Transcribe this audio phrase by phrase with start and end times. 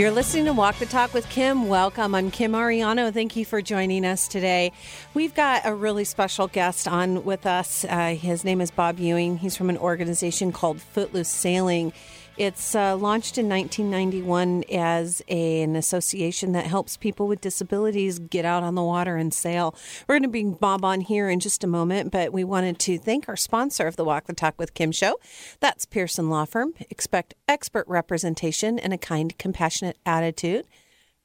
[0.00, 1.68] You're listening to Walk the Talk with Kim.
[1.68, 2.14] Welcome.
[2.14, 3.12] I'm Kim Ariano.
[3.12, 4.72] Thank you for joining us today.
[5.12, 7.84] We've got a really special guest on with us.
[7.84, 9.36] Uh, his name is Bob Ewing.
[9.36, 11.92] He's from an organization called Footloose Sailing.
[12.40, 18.46] It's uh, launched in 1991 as a, an association that helps people with disabilities get
[18.46, 19.74] out on the water and sail.
[20.08, 22.96] We're going to bring Bob on here in just a moment, but we wanted to
[22.96, 25.20] thank our sponsor of the Walk the Talk with Kim show.
[25.60, 26.72] That's Pearson Law Firm.
[26.88, 30.64] Expect expert representation and a kind, compassionate attitude.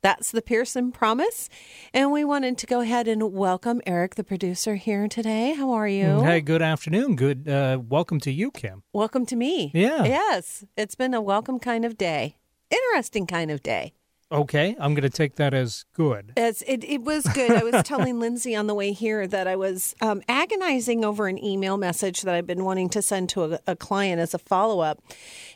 [0.06, 1.50] That's the Pearson promise.
[1.92, 5.56] And we wanted to go ahead and welcome Eric, the producer, here today.
[5.56, 6.22] How are you?
[6.22, 7.16] Hey, good afternoon.
[7.16, 7.50] Good.
[7.50, 8.84] Uh, welcome to you, Kim.
[8.94, 9.72] Welcome to me.
[9.74, 10.04] Yeah.
[10.04, 10.64] Yes.
[10.78, 12.36] It's been a welcome kind of day.
[12.70, 13.94] Interesting kind of day.
[14.36, 16.34] Okay, I'm going to take that as good.
[16.36, 17.52] As it, it was good.
[17.52, 21.42] I was telling Lindsay on the way here that I was um, agonizing over an
[21.42, 24.82] email message that I've been wanting to send to a, a client as a follow
[24.82, 25.02] up.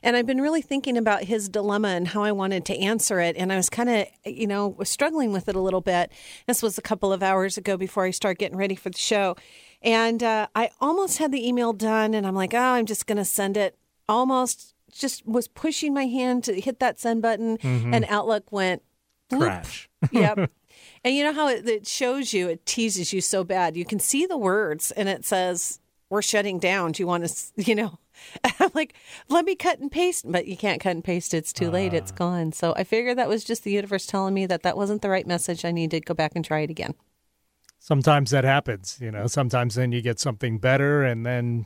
[0.02, 3.36] And I've been really thinking about his dilemma and how I wanted to answer it.
[3.36, 6.10] And I was kind of, you know, was struggling with it a little bit.
[6.48, 9.36] This was a couple of hours ago before I start getting ready for the show.
[9.82, 13.18] And uh, I almost had the email done, and I'm like, oh, I'm just going
[13.18, 17.94] to send it almost just was pushing my hand to hit that send button, Mm-hmm.
[17.94, 18.82] and Outlook went
[19.32, 19.42] whoop.
[19.42, 19.90] Crash.
[20.12, 20.52] yep.
[21.04, 23.78] And you know how it, it shows you, it teases you so bad.
[23.78, 25.80] You can see the words, and it says,
[26.10, 26.92] "We're shutting down.
[26.92, 27.34] Do you want to?"
[27.70, 28.00] You know.
[28.60, 28.96] I'm like,
[29.30, 31.34] let me cut and paste, but you can't cut and paste.
[31.34, 31.94] It's too late.
[31.94, 31.98] Ah.
[31.98, 32.52] It's gone.
[32.52, 35.26] So I figured that was just the universe telling me that that wasn't the right
[35.26, 35.64] message.
[35.64, 36.96] I need to go back and try it again.
[37.80, 39.28] Sometimes that happens, you know.
[39.28, 41.66] Sometimes then you get something better, and then,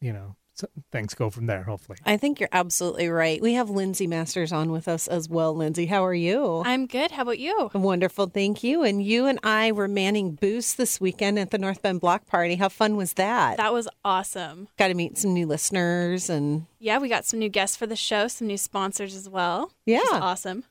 [0.00, 1.62] you know, so things go from there.
[1.64, 1.98] Hopefully.
[2.04, 3.40] I think you're absolutely right.
[3.42, 5.54] We have Lindsay Masters on with us as well.
[5.54, 6.62] Lindsay, how are you?
[6.64, 7.10] I'm good.
[7.10, 7.70] How about you?
[7.74, 8.82] Wonderful, thank you.
[8.82, 12.54] And you and I were manning booths this weekend at the North Bend Block Party.
[12.56, 13.58] How fun was that?
[13.58, 14.68] That was awesome.
[14.78, 17.96] Got to meet some new listeners and Yeah, we got some new guests for the
[17.96, 19.72] show, some new sponsors as well.
[19.84, 19.98] Yeah.
[19.98, 20.64] Which is awesome.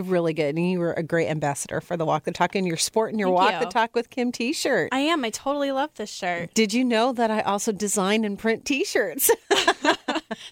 [0.00, 0.56] Really good.
[0.56, 3.20] And you were a great ambassador for the Walk the Talk and your sport and
[3.20, 3.60] your Thank Walk you.
[3.60, 4.88] the Talk with Kim t-shirt.
[4.92, 5.24] I am.
[5.24, 6.54] I totally love this shirt.
[6.54, 9.30] Did you know that I also design and print t-shirts?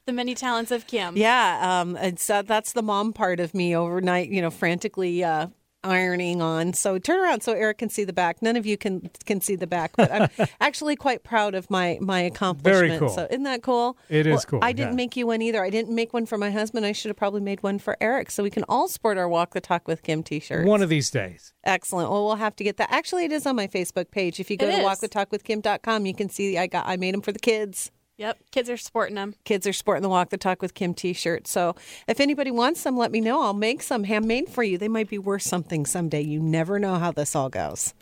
[0.07, 1.17] The many talents of Kim.
[1.17, 5.47] yeah, um, it's, uh, that's the mom part of me overnight, you know, frantically uh,
[5.85, 6.73] ironing on.
[6.73, 8.43] So turn around so Eric can see the back.
[8.43, 10.29] None of you can can see the back, but I'm
[10.61, 12.89] actually quite proud of my my accomplishment.
[12.89, 13.09] Very cool.
[13.09, 13.97] So isn't that cool?
[14.09, 14.97] It is Well, cool, I didn't yeah.
[14.97, 15.65] make you one either.
[15.65, 16.85] I didn't make one for my husband.
[16.87, 19.55] I should have probably made one for Eric, so we can all sport our Walk
[19.55, 20.67] the Talk with Kim t-shirts.
[20.69, 21.53] One of these days.
[21.65, 22.11] Excellent.
[22.11, 22.91] Well, we'll have to get that.
[22.93, 24.41] Actually, it is on my Facebook page.
[24.41, 24.85] If you go It to is.
[24.87, 27.91] walkthetalkwithkim.com, you can see I got I made them for the kids.
[28.21, 28.39] Yep.
[28.51, 29.35] Kids are sporting them.
[29.45, 31.49] Kids are sporting the Walk the Talk with Kim t-shirt.
[31.49, 31.75] So
[32.07, 33.41] if anybody wants some, let me know.
[33.41, 34.77] I'll make some handmade for you.
[34.77, 36.21] They might be worth something someday.
[36.21, 37.95] You never know how this all goes.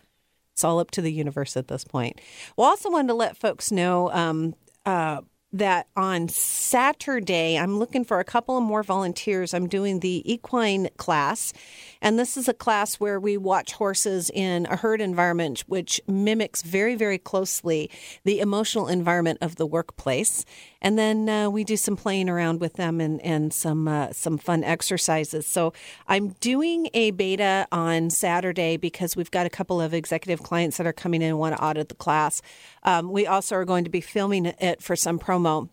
[0.54, 2.20] It's all up to the universe at this point.
[2.56, 5.20] We also wanted to let folks know um, uh,
[5.52, 9.54] that on Saturday, I'm looking for a couple of more volunteers.
[9.54, 11.54] I'm doing the equine class,
[12.02, 16.62] and this is a class where we watch horses in a herd environment, which mimics
[16.62, 17.90] very, very closely
[18.24, 20.44] the emotional environment of the workplace.
[20.80, 24.38] And then uh, we do some playing around with them and, and some uh, some
[24.38, 25.46] fun exercises.
[25.46, 25.72] So
[26.06, 30.86] I'm doing a beta on Saturday because we've got a couple of executive clients that
[30.86, 32.42] are coming in and want to audit the class.
[32.84, 35.68] Um, we also are going to be filming it for some promo.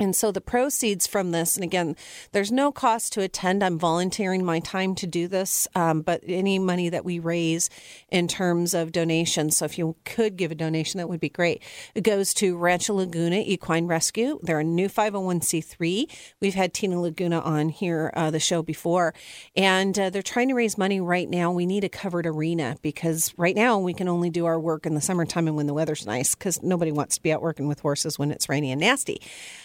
[0.00, 1.94] And so the proceeds from this, and again,
[2.32, 3.62] there's no cost to attend.
[3.62, 7.70] I'm volunteering my time to do this, um, but any money that we raise
[8.08, 11.62] in terms of donations, so if you could give a donation, that would be great.
[11.94, 14.40] It goes to Rancho Laguna Equine Rescue.
[14.42, 16.10] They're a new 501c3.
[16.40, 19.14] We've had Tina Laguna on here, uh, the show before,
[19.54, 21.52] and uh, they're trying to raise money right now.
[21.52, 24.96] We need a covered arena because right now we can only do our work in
[24.96, 27.78] the summertime and when the weather's nice because nobody wants to be out working with
[27.78, 29.22] horses when it's rainy and nasty.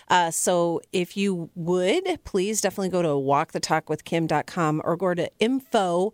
[0.08, 6.14] Uh, so if you would, please definitely go to walkthetalkwithkim.com or go to info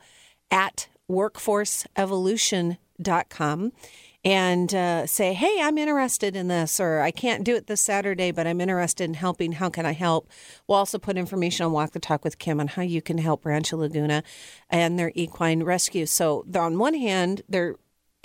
[0.52, 3.72] at workforceevolution.com
[4.25, 8.31] and uh, say, hey, I'm interested in this, or I can't do it this Saturday,
[8.31, 9.52] but I'm interested in helping.
[9.52, 10.28] How can I help?
[10.68, 13.46] We'll also put information on Walk the Talk with Kim on how you can help
[13.46, 14.24] Rancho Laguna
[14.68, 16.08] and their equine rescue.
[16.08, 17.75] So, on one hand, they're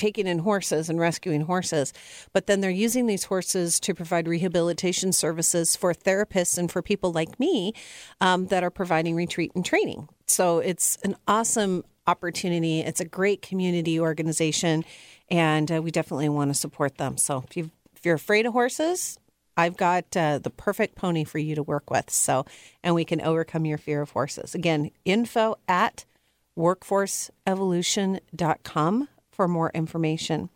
[0.00, 1.92] taking in horses and rescuing horses,
[2.32, 7.12] but then they're using these horses to provide rehabilitation services for therapists and for people
[7.12, 7.74] like me
[8.22, 10.08] um, that are providing retreat and training.
[10.26, 12.80] So it's an awesome opportunity.
[12.80, 14.86] It's a great community organization,
[15.28, 17.18] and uh, we definitely want to support them.
[17.18, 19.18] So if, you if you're afraid of horses,
[19.56, 22.08] I've got uh, the perfect pony for you to work with.
[22.08, 22.46] So,
[22.82, 24.54] and we can overcome your fear of horses.
[24.54, 26.06] Again, info at
[26.58, 29.08] workforceevolution.com
[29.40, 30.50] for more information.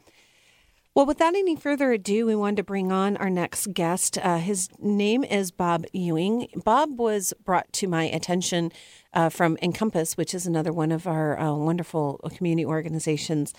[0.94, 4.18] Well, without any further ado, we wanted to bring on our next guest.
[4.18, 6.48] Uh, his name is Bob Ewing.
[6.66, 8.70] Bob was brought to my attention
[9.14, 13.54] uh, from Encompass, which is another one of our uh, wonderful community organizations.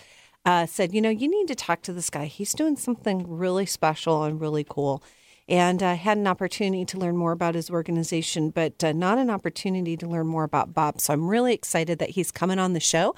[0.45, 2.25] Uh, said, you know, you need to talk to this guy.
[2.25, 5.01] He's doing something really special and really cool
[5.47, 9.17] and I uh, had an opportunity to learn more about his organization, but uh, not
[9.17, 10.99] an opportunity to learn more about Bob.
[10.99, 13.13] So I'm really excited that he's coming on the show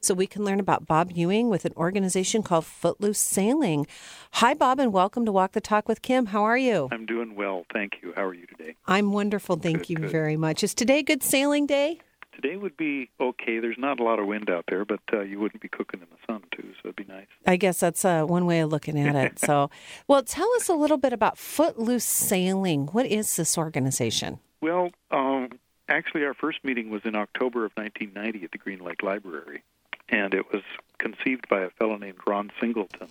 [0.00, 3.86] so we can learn about Bob Ewing with an organization called Footloose Sailing.
[4.34, 6.26] Hi, Bob, and welcome to Walk the Talk with Kim.
[6.26, 6.88] How are you?
[6.92, 7.64] I'm doing well.
[7.72, 8.12] Thank you.
[8.14, 8.76] How are you today?
[8.86, 9.56] I'm wonderful.
[9.56, 10.10] Thank Good, you good.
[10.10, 10.62] very much.
[10.62, 12.00] Is today a good sailing day?
[12.32, 13.58] Today would be okay.
[13.58, 16.06] There's not a lot of wind out there, but uh, you wouldn't be cooking in
[16.10, 17.26] the sun too, so it'd be nice.
[17.46, 19.38] I guess that's uh, one way of looking at it.
[19.38, 19.70] So,
[20.08, 22.86] well, tell us a little bit about Footloose Sailing.
[22.86, 24.38] What is this organization?
[24.60, 25.50] Well, um,
[25.88, 29.62] actually, our first meeting was in October of 1990 at the Green Lake Library,
[30.08, 30.62] and it was
[30.98, 33.08] conceived by a fellow named Ron Singleton,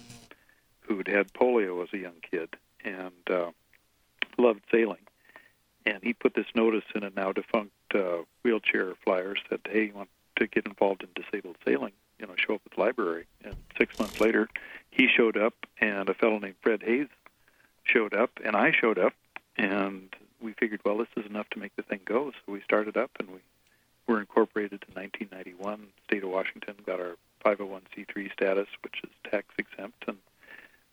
[0.81, 3.51] who'd had polio as a young kid and uh,
[4.37, 5.05] loved sailing.
[5.85, 9.93] And he put this notice in a now defunct uh, wheelchair flyer, said, "Hey, you
[9.93, 11.93] want to get involved in disabled sailing?
[12.19, 14.49] You know, show up at the library." And six months later,
[14.91, 17.07] he showed up, and a fellow named Fred Hayes
[17.83, 19.13] showed up, and I showed up,
[19.57, 22.31] and we figured, well, this is enough to make the thing go.
[22.31, 23.39] So we started up, and we
[24.07, 25.87] were incorporated in 1991.
[26.05, 27.15] State of Washington got our
[27.45, 30.17] 501c3 status, which is tax exempt, and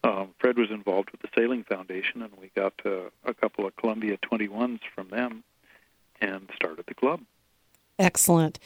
[0.05, 3.75] um, Fred was involved with the Sailing Foundation, and we got uh, a couple of
[3.77, 5.43] Columbia 21s from them
[6.21, 7.21] and started the club.
[7.99, 8.61] Excellent.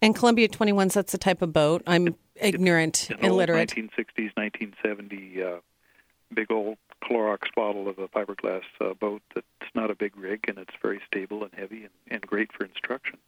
[0.00, 1.82] And Columbia 21s, that's the type of boat.
[1.86, 3.74] I'm ignorant, An illiterate.
[3.76, 5.56] old 1960s, 1970 uh,
[6.34, 10.58] big old Clorox bottle of a fiberglass uh, boat that's not a big rig, and
[10.58, 13.18] it's very stable and heavy and, and great for instruction.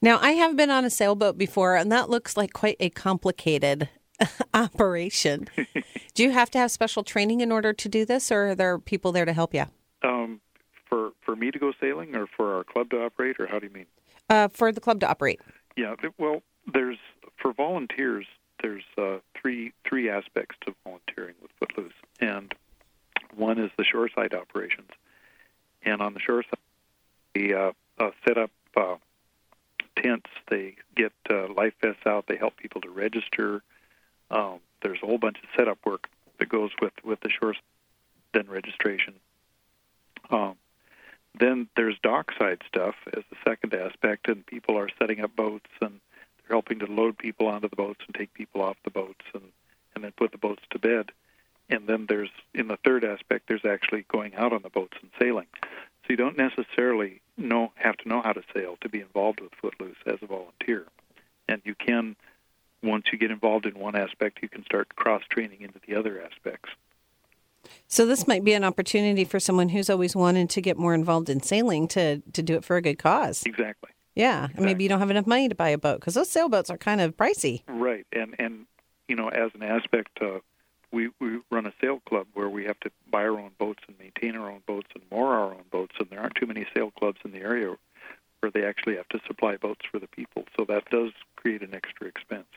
[0.00, 3.88] Now, I have been on a sailboat before, and that looks like quite a complicated
[4.54, 5.48] operation.
[6.14, 8.78] do you have to have special training in order to do this, or are there
[8.78, 9.64] people there to help you?
[10.02, 10.40] Um,
[10.88, 13.66] for for me to go sailing, or for our club to operate, or how do
[13.66, 13.86] you mean?
[14.28, 15.40] Uh, for the club to operate.
[15.76, 16.42] Yeah, well,
[16.72, 16.98] there's
[17.36, 18.26] for volunteers.
[18.62, 22.54] There's uh, three three aspects to volunteering with Footloose, and
[23.34, 24.90] one is the shoreside operations.
[25.82, 26.58] And on the shore side,
[27.34, 28.96] they uh, uh, set up uh,
[29.96, 30.30] tents.
[30.50, 32.26] They get uh, life vests out.
[32.26, 33.62] They help people to register.
[34.30, 36.08] Um, there's a whole bunch of setup work
[36.38, 37.54] that goes with with the shore,
[38.32, 39.14] then registration.
[40.30, 40.56] Um,
[41.38, 46.00] then there's dockside stuff as the second aspect, and people are setting up boats and
[46.38, 49.44] they're helping to load people onto the boats and take people off the boats and
[49.94, 51.10] and then put the boats to bed.
[51.68, 55.10] And then there's in the third aspect, there's actually going out on the boats and
[55.20, 55.46] sailing.
[55.62, 59.52] So you don't necessarily know have to know how to sail to be involved with
[59.60, 60.86] Footloose as a volunteer,
[61.48, 62.16] and you can
[62.82, 66.22] once you get involved in one aspect, you can start cross training into the other
[66.22, 66.70] aspects.
[67.88, 71.28] So this might be an opportunity for someone who's always wanted to get more involved
[71.28, 73.42] in sailing to to do it for a good cause.
[73.44, 73.87] Exactly.
[74.18, 76.70] Yeah, and maybe you don't have enough money to buy a boat because those sailboats
[76.70, 77.62] are kind of pricey.
[77.68, 78.66] Right, and and
[79.06, 80.40] you know, as an aspect, uh,
[80.90, 83.96] we we run a sail club where we have to buy our own boats and
[83.96, 86.90] maintain our own boats and moor our own boats, and there aren't too many sail
[86.90, 87.76] clubs in the area
[88.40, 90.44] where they actually have to supply boats for the people.
[90.58, 92.48] So that does create an extra expense.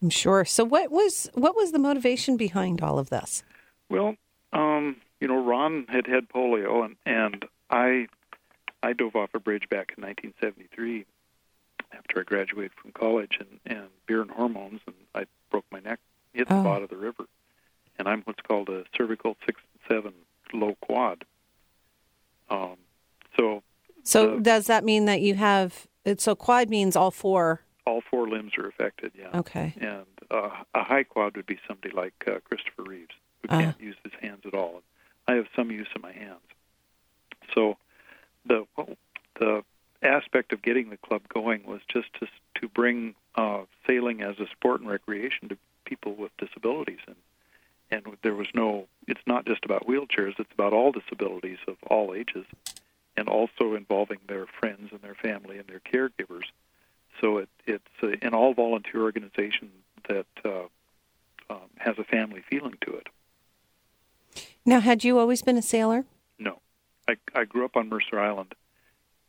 [0.00, 0.44] I'm sure.
[0.44, 3.42] So what was what was the motivation behind all of this?
[3.88, 4.14] Well,
[4.52, 8.06] um, you know, Ron had had polio, and and I
[8.82, 11.04] I dove off a bridge back in 1973
[11.96, 16.00] after I graduated from college, and and beer and hormones, and I broke my neck,
[16.32, 16.62] hit the Oh.
[16.64, 17.26] bottom of the river,
[17.98, 20.14] and I'm what's called a cervical six and seven
[20.52, 21.24] low quad.
[22.50, 22.76] Um,
[23.36, 23.62] so
[24.04, 25.86] So Uh, does that mean that you have?
[26.18, 27.62] So quad means all four.
[27.86, 29.12] all four limbs are affected.
[29.14, 29.30] Yeah.
[29.38, 29.74] Okay.
[29.80, 33.58] and uh, a high quad would be somebody like uh, Christopher Reeves, who Ah.
[33.60, 34.82] can't use his hands at all.
[35.28, 36.40] I have some use of my hands.
[37.54, 37.76] So
[38.46, 38.66] the
[39.38, 39.64] the
[40.02, 42.26] aspect of getting the club going was just to
[42.60, 47.16] to bring uh, sailing as a sport and recreation to people with disabilities, and
[47.90, 48.86] and there was no.
[49.06, 52.46] It's not just about wheelchairs; it's about all disabilities of all ages,
[53.16, 56.44] and also involving their friends and their family and their caregivers.
[57.20, 59.70] So it, it's uh, an all volunteer organization
[60.08, 60.64] that uh,
[61.50, 63.08] um, has a family feeling to it.
[64.64, 66.04] Now, had you always been a sailor?
[67.08, 68.54] I, I grew up on Mercer Island,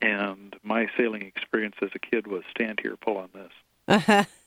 [0.01, 4.25] and my sailing experience as a kid was stand here, pull on this.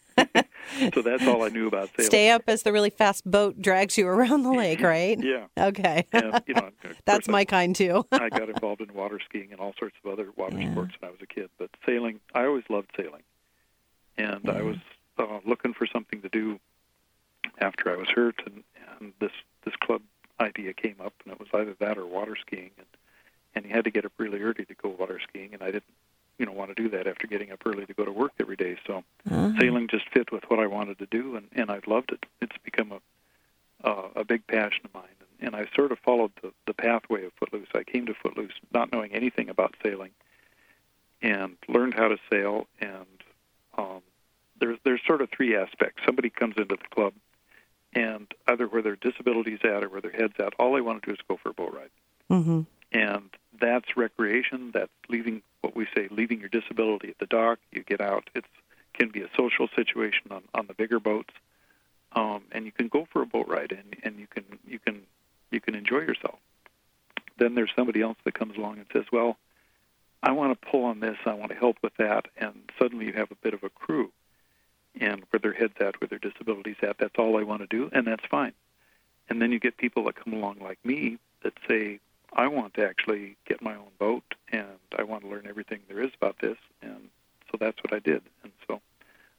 [0.94, 2.10] So that's all I knew about sailing.
[2.10, 5.16] Stay up as the really fast boat drags you around the lake, right?
[5.22, 6.06] Yeah, Okay.
[6.12, 6.70] and you know,
[7.04, 8.04] That's my kind too.
[8.10, 10.72] I, I got involved in water skiing and all sorts of other water Yeah.
[10.72, 11.50] sports when I was a kid.
[11.58, 13.22] But sailing, I always loved sailing,
[14.18, 14.76] and I was
[15.18, 16.58] uh, looking for something to do
[17.60, 18.64] after I was hurt, and
[18.98, 19.32] and this
[19.64, 20.02] this club
[20.40, 22.86] idea came up, and it was either that or water skiing, and
[23.56, 25.92] and you had to get up really early to go water skiing, and I didn't,
[26.38, 28.54] you know, want to do that after getting up early to go to work every
[28.56, 28.76] day.
[28.86, 29.52] So Uh-huh.
[29.58, 32.24] sailing just fit with what I wanted to do, and and I've loved it.
[32.40, 33.00] It's become a
[33.88, 37.24] uh, a big passion of mine, and, and I sort of followed the the pathway
[37.24, 37.68] of Footloose.
[37.74, 40.10] I came to Footloose not knowing anything about sailing,
[41.22, 42.66] and learned how to sail.
[42.80, 43.06] And
[43.78, 44.02] um,
[44.60, 46.02] there's there's sort of three aspects.
[46.04, 47.12] Somebody comes into the club,
[47.94, 51.06] and either where their disability's at or where their head's at, all they want to
[51.06, 51.90] do is go for a boat ride
[52.28, 52.62] Mm-hmm.
[52.92, 54.70] and that's recreation.
[54.72, 57.58] That's leaving what we say, leaving your disability at the dock.
[57.72, 58.30] You get out.
[58.34, 58.44] It
[58.94, 61.34] can be a social situation on, on the bigger boats,
[62.12, 65.02] um, and you can go for a boat ride, and, and you can you can
[65.50, 66.38] you can enjoy yourself.
[67.38, 69.36] Then there's somebody else that comes along and says, "Well,
[70.22, 71.16] I want to pull on this.
[71.26, 74.12] I want to help with that," and suddenly you have a bit of a crew,
[75.00, 76.98] and where their heads at, where their disabilities at.
[76.98, 78.52] That's all I want to do, and that's fine.
[79.28, 81.98] And then you get people that come along like me that say,
[82.36, 86.02] I want to actually get my own boat and I want to learn everything there
[86.02, 86.58] is about this.
[86.82, 87.08] And
[87.50, 88.22] so that's what I did.
[88.42, 88.80] And so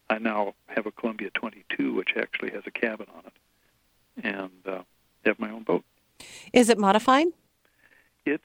[0.09, 4.81] I now have a Columbia 22, which actually has a cabin on it, and uh,
[5.25, 5.83] have my own boat.
[6.53, 7.27] Is it modified?
[8.25, 8.43] It's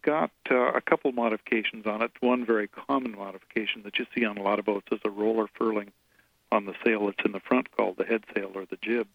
[0.00, 2.12] got uh, a couple modifications on it.
[2.20, 5.48] One very common modification that you see on a lot of boats is a roller
[5.54, 5.92] furling
[6.50, 9.06] on the sail that's in the front called the head sail or the jib.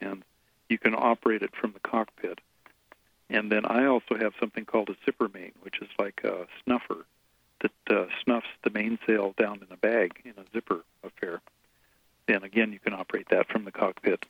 [0.00, 0.22] And
[0.68, 2.40] you can operate it from the cockpit.
[3.30, 7.06] And then I also have something called a zipper main, which is like a snuffer
[7.60, 11.40] that uh, snuffs the mainsail down in a bag in a zipper affair.
[12.28, 14.26] And again, you can operate that from the cockpit.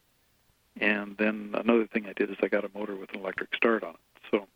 [0.80, 3.84] And then another thing I did is I got a motor with an electric start
[3.84, 4.00] on it.
[4.30, 4.46] So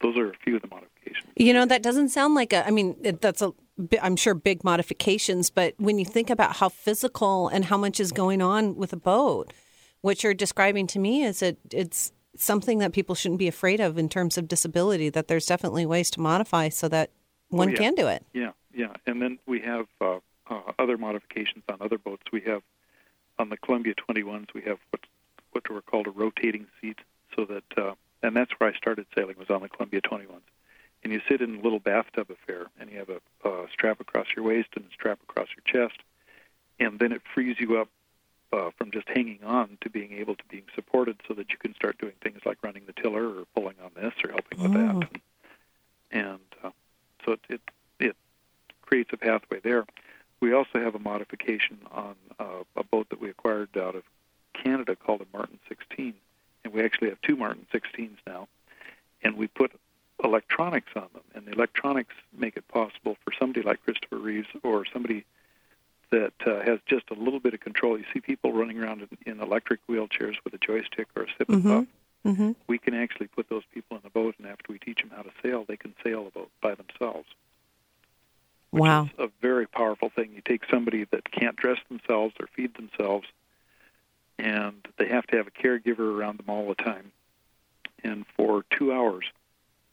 [0.00, 1.28] those are a few of the modifications.
[1.36, 3.52] You know, that doesn't sound like a, I mean, that's a,
[4.00, 8.12] I'm sure big modifications, but when you think about how physical and how much is
[8.12, 9.52] going on with a boat,
[10.00, 13.98] what you're describing to me is it, it's something that people shouldn't be afraid of
[13.98, 17.10] in terms of disability, that there's definitely ways to modify so that
[17.48, 17.76] one yeah.
[17.76, 18.24] can do it.
[18.32, 18.94] Yeah, yeah.
[19.06, 22.22] And then we have uh, uh, other modifications on other boats.
[22.32, 22.62] We have
[23.38, 25.02] on the Columbia 21s, we have what
[25.52, 26.98] what were called a rotating seat,
[27.34, 30.40] so that uh, and that's where I started sailing was on the Columbia 21s.
[31.02, 34.26] And you sit in a little bathtub affair, and you have a, a strap across
[34.34, 36.00] your waist and a strap across your chest,
[36.78, 37.88] and then it frees you up
[38.52, 41.74] uh, from just hanging on to being able to being supported, so that you can
[41.74, 45.00] start doing things like running the tiller or pulling on this or helping with Oh.
[45.00, 45.20] that.
[46.12, 46.70] And uh,
[47.24, 47.60] so it, it
[47.98, 48.16] it
[48.82, 49.84] creates a pathway there.
[50.40, 54.04] We also have a modification on uh, a boat that we acquired out of
[54.54, 56.14] Canada called a Martin 16,
[56.64, 58.46] and we actually have two Martin 16s now,
[59.22, 59.72] and we put
[60.22, 64.84] electronics on them, and the electronics make it possible for somebody like Christopher Reeves or
[64.92, 65.24] somebody
[66.10, 67.98] that uh, has just a little bit of control.
[67.98, 71.48] You see people running around in, in electric wheelchairs with a joystick or a sip
[71.48, 71.84] and puff.
[72.24, 72.52] Mm-hmm.
[72.66, 75.22] We can actually put those people in a boat, and after we teach them how
[75.22, 77.28] to sail, they can sail a boat by themselves.
[78.72, 79.08] Wow.
[79.18, 80.32] a very powerful thing.
[80.34, 83.26] You take somebody that can't dress themselves or feed themselves,
[84.38, 87.12] and they have to have a caregiver around them all the time.
[88.04, 89.24] And for two hours,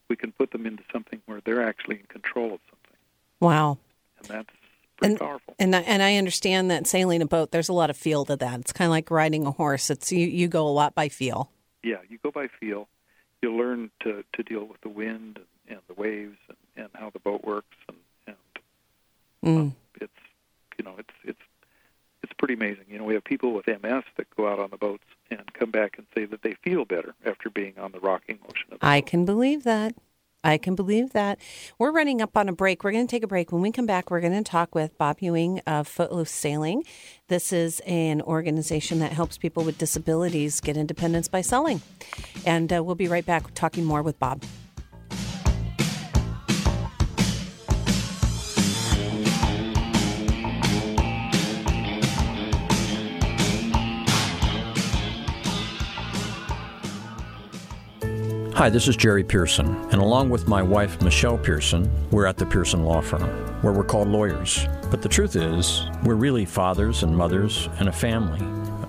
[0.09, 2.97] we can put them into something where they're actually in control of something,
[3.39, 3.77] Wow.
[4.17, 4.49] and that's
[5.03, 5.55] And- powerful.
[5.59, 8.35] And I, and I understand that sailing a boat, there's a lot of feel to
[8.37, 8.59] that.
[8.61, 9.89] It's kind of like riding a horse.
[9.89, 11.49] It's you, you go a lot by feel.
[11.83, 12.87] Yeah, you go by feel.
[13.41, 17.09] You'll learn to, to deal with the wind and, and the waves and, and how
[17.09, 18.35] the boat works, and, and
[19.45, 19.73] Mm.
[19.99, 20.11] it's
[20.77, 21.39] you know it's it's
[22.23, 22.85] it's pretty amazing.
[22.89, 25.69] You know, we have people with MS that go out on the boats and come
[25.71, 28.85] back and say that they feel better after being on the rocking motion of the
[28.85, 29.09] I boat.
[29.09, 29.95] can believe that.
[30.43, 31.39] I can believe that.
[31.79, 32.83] We're running up on a break.
[32.83, 33.51] We're going to take a break.
[33.51, 36.83] When we come back, we're going to talk with Bob Ewing of Footloose Sailing.
[37.27, 41.81] This is an organization that helps people with disabilities get independence by selling.
[42.45, 44.43] And uh, we'll be right back talking more with Bob.
[58.63, 62.45] Hi, this is Jerry Pearson, and along with my wife, Michelle Pearson, we're at the
[62.45, 63.27] Pearson Law Firm,
[63.61, 64.65] where we're called lawyers.
[64.89, 68.39] But the truth is, we're really fathers and mothers and a family.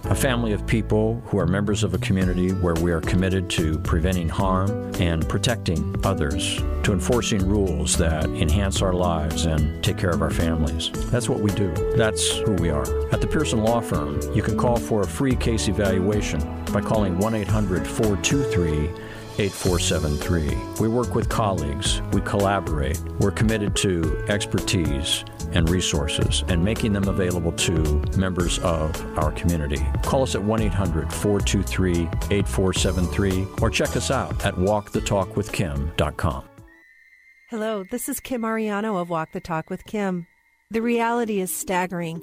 [0.04, 3.80] A family of people who are members of a community where we are committed to
[3.80, 10.10] preventing harm and protecting others, to enforcing rules that enhance our lives and take care
[10.10, 10.92] of our families.
[11.10, 11.74] That's what we do.
[11.96, 12.86] That's who we are.
[13.12, 17.18] At the Pearson Law Firm, you can call for a free case evaluation by calling
[17.18, 19.03] 1 800 423
[19.38, 20.56] 8473.
[20.80, 27.08] We work with colleagues, we collaborate, we're committed to expertise and resources and making them
[27.08, 27.72] available to
[28.18, 29.84] members of our community.
[30.02, 36.44] Call us at 1 800 423 8473 or check us out at walkthetalkwithkim.com.
[37.50, 40.26] Hello, this is Kim Ariano of Walk the Talk with Kim.
[40.70, 42.22] The reality is staggering.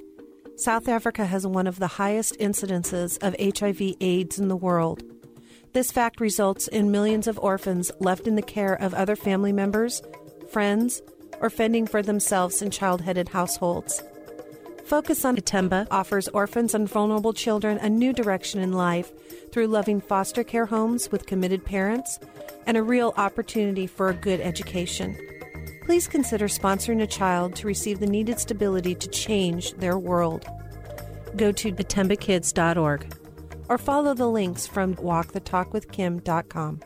[0.57, 5.03] South Africa has one of the highest incidences of HIV AIDS in the world.
[5.73, 10.01] This fact results in millions of orphans left in the care of other family members,
[10.51, 11.01] friends,
[11.39, 14.03] or fending for themselves in child headed households.
[14.83, 19.13] Focus on Itemba offers orphans and vulnerable children a new direction in life
[19.53, 22.19] through loving foster care homes with committed parents
[22.65, 25.17] and a real opportunity for a good education.
[25.85, 30.45] Please consider sponsoring a child to receive the needed stability to change their world.
[31.37, 33.20] Go to itembakids.org
[33.71, 36.81] or follow the links from walkthetalkwithkim.com.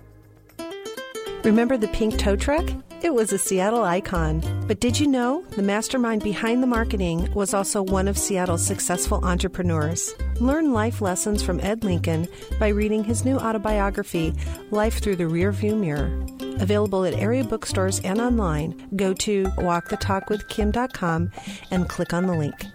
[1.43, 2.69] Remember the pink tow truck?
[3.01, 4.43] It was a Seattle icon.
[4.67, 9.25] But did you know the mastermind behind the marketing was also one of Seattle's successful
[9.25, 10.13] entrepreneurs?
[10.39, 12.27] Learn life lessons from Ed Lincoln
[12.59, 14.35] by reading his new autobiography,
[14.69, 16.25] Life Through the Rearview Mirror.
[16.61, 18.87] Available at area bookstores and online.
[18.95, 21.31] Go to walkthetalkwithkim.com
[21.71, 22.65] and click on the link.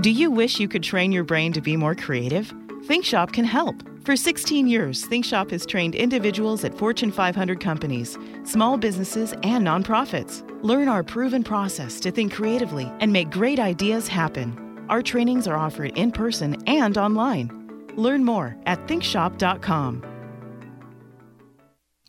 [0.00, 2.54] Do you wish you could train your brain to be more creative?
[2.86, 3.82] ThinkShop can help.
[4.04, 10.48] For 16 years, ThinkShop has trained individuals at Fortune 500 companies, small businesses, and nonprofits.
[10.62, 14.86] Learn our proven process to think creatively and make great ideas happen.
[14.88, 17.50] Our trainings are offered in person and online.
[17.96, 20.04] Learn more at thinkshop.com.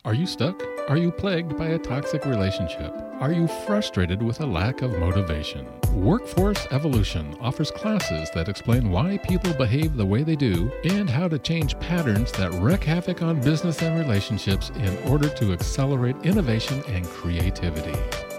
[0.06, 0.62] Are you stuck?
[0.90, 2.92] Are you plagued by a toxic relationship?
[3.20, 5.68] Are you frustrated with a lack of motivation?
[5.94, 11.28] Workforce Evolution offers classes that explain why people behave the way they do and how
[11.28, 16.82] to change patterns that wreak havoc on business and relationships in order to accelerate innovation
[16.88, 17.96] and creativity.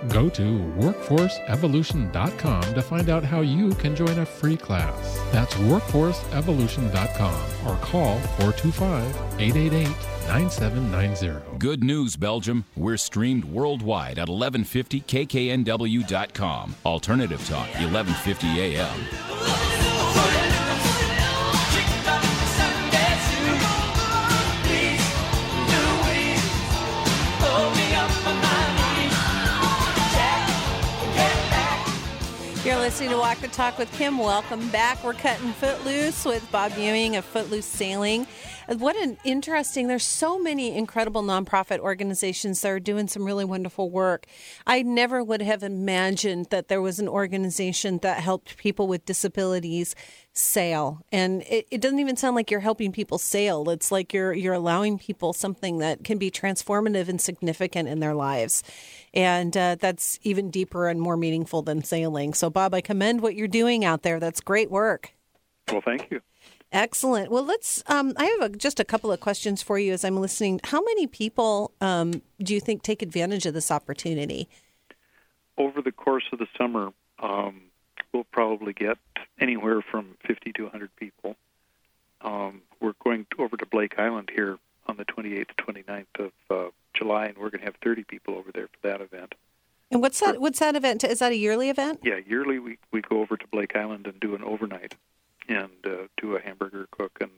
[0.08, 5.20] Go to workforceevolution.com to find out how you can join a free class.
[5.30, 9.06] That's workforceevolution.com or call 425
[9.38, 11.58] 888 9790.
[11.58, 12.64] Good news, Belgium.
[12.76, 16.76] We're streamed worldwide at 1150kknw.com.
[16.86, 19.06] Alternative Talk, 1150 AM.
[32.64, 34.18] You're listening to Walk the Talk with Kim.
[34.18, 35.02] Welcome back.
[35.02, 38.28] We're cutting Footloose with Bob Ewing of Footloose Sailing.
[38.70, 43.90] What an interesting, there's so many incredible nonprofit organizations that are doing some really wonderful
[43.90, 44.26] work.
[44.64, 49.96] I never would have imagined that there was an organization that helped people with disabilities
[50.34, 51.04] sail.
[51.10, 53.68] And it, it doesn't even sound like you're helping people sail.
[53.70, 58.14] It's like you're you're allowing people something that can be transformative and significant in their
[58.14, 58.62] lives.
[59.12, 62.34] And uh, that's even deeper and more meaningful than sailing.
[62.34, 64.20] So, Bob, I commend what you're doing out there.
[64.20, 65.12] That's great work.
[65.72, 66.20] Well, thank you.
[66.72, 67.30] Excellent.
[67.30, 67.82] Well, let's.
[67.86, 70.60] Um, I have a, just a couple of questions for you as I'm listening.
[70.64, 74.48] How many people um, do you think take advantage of this opportunity?
[75.58, 77.62] Over the course of the summer, um,
[78.12, 78.98] we'll probably get
[79.40, 81.36] anywhere from 50 to 100 people.
[82.20, 87.26] Um, we're going over to Blake Island here on the 28th, 29th of uh, July,
[87.26, 89.34] and we're going to have 30 people over there for that event.
[89.90, 90.40] And what's that?
[90.40, 91.02] What's that event?
[91.02, 92.00] Is that a yearly event?
[92.04, 94.94] Yeah, yearly we we go over to Blake Island and do an overnight,
[95.50, 97.30] and uh, do a hamburger cook and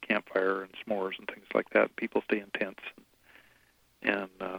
[0.00, 1.94] campfire and s'mores and things like that.
[1.96, 2.82] People stay in tents,
[4.02, 4.58] and, and uh,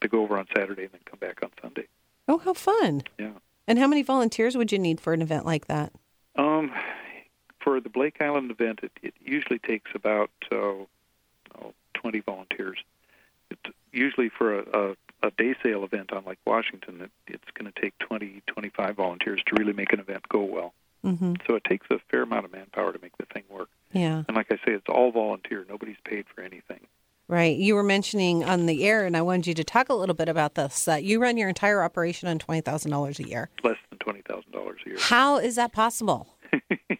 [0.00, 1.86] they go over on Saturday and then come back on Sunday.
[2.26, 3.02] Oh, how fun!
[3.18, 3.32] Yeah.
[3.68, 5.92] And how many volunteers would you need for an event like that?
[6.36, 6.72] Um,
[7.60, 10.86] for the Blake Island event, it, it usually takes about uh, oh,
[11.94, 12.78] 20 volunteers.
[13.50, 13.58] It,
[13.92, 17.80] usually for a, a, a day sail event on Lake Washington, it, it's going to
[17.80, 20.72] take 20, 25 volunteers to really make an event go well.
[21.04, 21.34] Mm-hmm.
[21.46, 23.68] So it takes a fair amount of manpower to make the thing work.
[23.92, 24.24] Yeah.
[24.28, 25.64] And like I say, it's all volunteer.
[25.68, 26.80] Nobody's paid for anything.
[27.28, 27.56] Right.
[27.56, 30.28] You were mentioning on the air, and I wanted you to talk a little bit
[30.28, 30.84] about this.
[30.84, 33.50] That you run your entire operation on twenty thousand dollars a year.
[33.62, 34.98] Less than twenty thousand dollars a year.
[34.98, 36.26] How is that possible?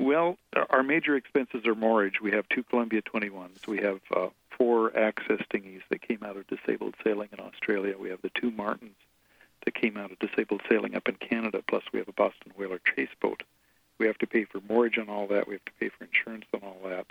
[0.00, 0.38] well,
[0.70, 2.20] our major expenses are moorage.
[2.22, 3.66] We have two Columbia 21s.
[3.66, 7.96] We have uh, four access dinghies that came out of disabled sailing in Australia.
[7.98, 8.96] We have the two Martins
[9.64, 11.62] that came out of disabled sailing up in Canada.
[11.66, 13.42] Plus, we have a Boston Whaler chase boat.
[13.98, 15.48] We have to pay for moorage on all that.
[15.48, 17.06] We have to pay for insurance on all that,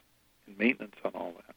[0.46, 1.56] and maintenance on all that.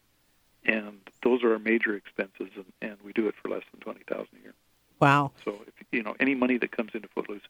[0.64, 4.02] And those are our major expenses, and, and we do it for less than twenty
[4.08, 4.54] thousand a year.
[4.98, 5.30] Wow.
[5.44, 7.40] So, if, you know, any money that comes into Footloose,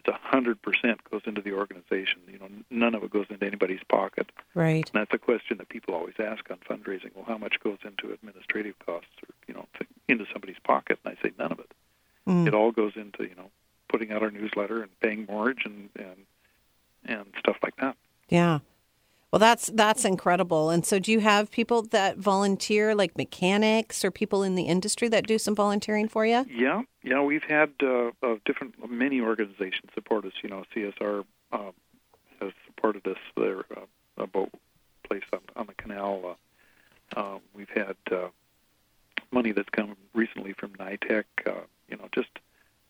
[0.00, 2.20] it's a hundred percent goes into the organization.
[2.26, 4.30] You know, none of it goes into anybody's pocket.
[4.54, 4.90] Right.
[4.92, 7.12] And that's a question that people always ask on fundraising.
[7.14, 9.66] Well, how much goes into administrative costs, or you know,
[10.08, 10.98] into somebody's pocket?
[11.04, 11.70] And I say none of it.
[12.30, 12.46] Mm.
[12.46, 13.50] It all goes into you know,
[13.88, 16.26] putting out our newsletter and paying mortgage and and
[17.04, 17.96] and stuff like that.
[18.28, 18.60] Yeah.
[19.30, 20.70] Well, that's that's incredible.
[20.70, 25.08] And so, do you have people that volunteer, like mechanics or people in the industry
[25.08, 26.44] that do some volunteering for you?
[26.50, 30.32] Yeah, yeah, we've had uh, uh, different many organizations support us.
[30.42, 31.72] You know, CSR um,
[32.40, 33.18] has supported us.
[33.36, 34.50] Their uh, a boat
[35.08, 36.36] place on, on the canal.
[37.16, 38.28] Uh, um, we've had uh,
[39.30, 41.24] money that's come recently from NITEC.
[41.46, 41.52] Uh,
[41.90, 42.30] you know, just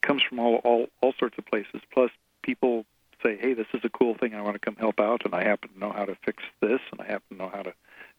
[0.02, 1.80] comes from all, all all sorts of places.
[1.92, 2.10] Plus,
[2.42, 2.84] people
[3.22, 4.34] say, "Hey, this is a cool thing.
[4.34, 6.80] I want to come help out, and I happen to know how to fix this,
[6.92, 7.74] and I happen to know how to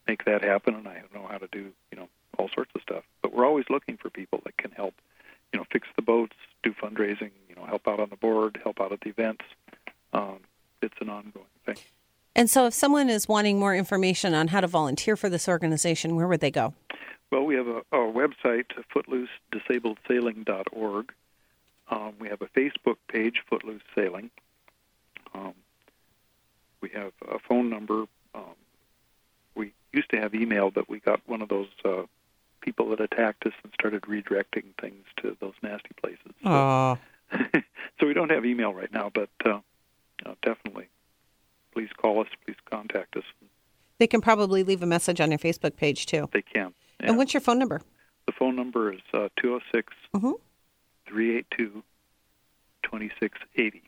[0.07, 3.03] make that happen, and I know how to do you know all sorts of stuff."
[3.21, 4.95] But we're always looking for people that can help.
[5.53, 7.31] You know, fix the boats, do fundraising.
[7.49, 9.45] You know, help out on the board, help out at the events.
[10.13, 10.39] Um,
[10.81, 11.77] it's an ongoing thing.
[12.35, 16.15] And so, if someone is wanting more information on how to volunteer for this organization,
[16.15, 16.73] where would they go?
[17.31, 21.13] Well, we have a, a website, footloosedisabledsailing.org.
[21.89, 24.29] Um, we have a Facebook page, Footloose Sailing.
[25.33, 25.53] Um,
[26.81, 28.05] we have a phone number.
[28.35, 28.55] Um,
[29.55, 32.03] we used to have email, but we got one of those uh,
[32.61, 36.31] people that attacked us and started redirecting things to those nasty places.
[36.43, 36.97] So, Oh,
[37.99, 39.59] so we don't have email right now, but uh,
[40.25, 40.87] uh, definitely,
[41.73, 42.27] please call us.
[42.45, 43.23] Please contact us.
[43.99, 46.27] they can probably leave a message on your Facebook page too.
[46.33, 46.73] They can.
[47.03, 47.81] And what's your phone number?
[48.27, 50.33] The phone number is uh, 206 Mhm.
[51.07, 51.83] 382
[52.83, 53.81] 2680.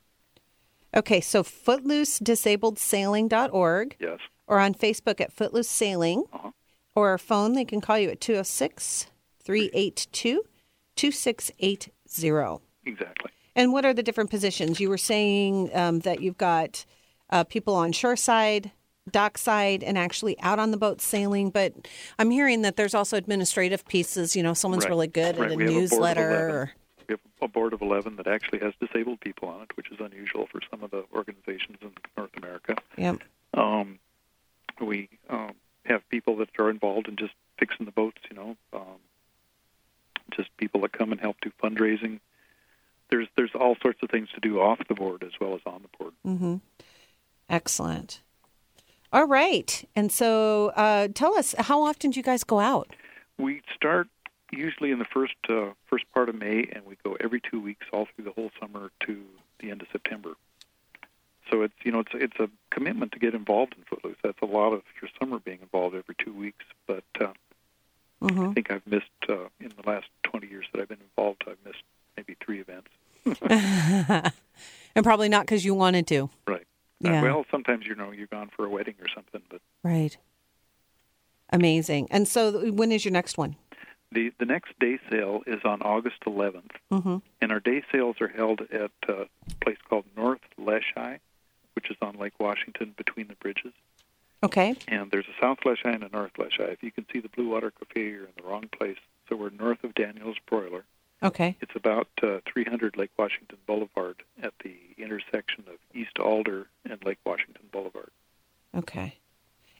[0.96, 4.20] Okay, so footloosedisabledsailing.org Yes.
[4.48, 6.52] or on Facebook at Footloose Sailing Uh-huh.
[6.96, 9.08] or phone, they can call you at 206
[9.40, 10.44] 382
[10.96, 12.62] 2680.
[12.86, 13.32] Exactly.
[13.56, 14.80] And what are the different positions?
[14.80, 16.86] You were saying um, that you've got
[17.30, 18.72] uh, people on shoreside,
[19.10, 21.50] dockside, and actually out on the boat sailing.
[21.50, 21.74] But
[22.20, 24.36] I'm hearing that there's also administrative pieces.
[24.36, 24.90] You know, someone's Right.
[24.90, 25.52] really good Right.
[25.52, 26.30] at a We have a board of newsletter.
[26.30, 26.52] 11.
[26.56, 26.74] or,
[27.10, 30.00] We have a board of 11 that actually has disabled people on it, which is
[30.00, 32.76] unusual for some of the organizations in North America.
[32.98, 33.20] yep.
[33.54, 34.00] Um,
[34.82, 35.52] we um,
[35.86, 39.00] have people that are involved in just fixing the boats, you know, um,
[40.32, 42.20] just people that come and help do fundraising.
[43.10, 45.84] There's there's all sorts of things to do off the board as well as on
[45.84, 46.14] the board.
[46.26, 46.56] Mm-hmm.
[47.50, 48.22] Excellent.
[49.14, 49.88] All right.
[49.96, 52.94] And so uh, tell us, how often do you guys go out?
[53.38, 54.08] We start
[54.52, 57.86] usually in the first uh, first part of May, and we go every two weeks
[57.94, 59.24] all through the whole summer to
[59.60, 60.34] the end of September.
[61.50, 64.18] So it's you know it's it's a commitment to get involved in Footloose.
[64.22, 66.66] That's a lot of your summer being involved every two weeks.
[66.88, 67.34] But uh,
[68.24, 68.50] Mm-hmm.
[68.50, 71.44] I think I've missed uh, in the last 20 years that I've been involved.
[71.46, 71.84] I've missed
[72.16, 72.88] maybe three events.
[74.96, 76.30] and probably not because you wanted to.
[76.48, 76.66] Right.
[77.06, 77.22] Uh, Yeah.
[77.22, 80.18] well, sometimes you know you're gone for a wedding or something, but Right.
[81.50, 82.08] Amazing.
[82.10, 83.56] And so when is your next one?
[84.12, 87.18] the the next day sail is on August 11th, Mm-hmm.
[87.42, 89.26] and our day sails are held at a
[89.62, 91.20] place called North Leschi,
[91.74, 93.74] which is on Lake Washington between the bridges.
[94.44, 94.76] Okay.
[94.88, 96.72] And there's a South Leschi and a North Leschi.
[96.72, 98.98] If you can see the Blue Water Cafe, you're in the wrong place.
[99.30, 100.84] So we're north of Daniels Broiler.
[101.24, 101.56] Okay.
[101.62, 107.20] It's about uh, 300 Lake Washington Boulevard at the intersection of East Alder and Lake
[107.26, 108.10] Washington Boulevard.
[108.76, 109.18] Okay.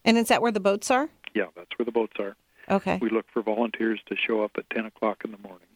[0.06, 1.10] And is that where the boats are?
[1.34, 2.36] Yeah, that's where the boats are.
[2.70, 2.98] Okay.
[3.02, 5.68] We look for volunteers to show up at 10 o'clock in the morning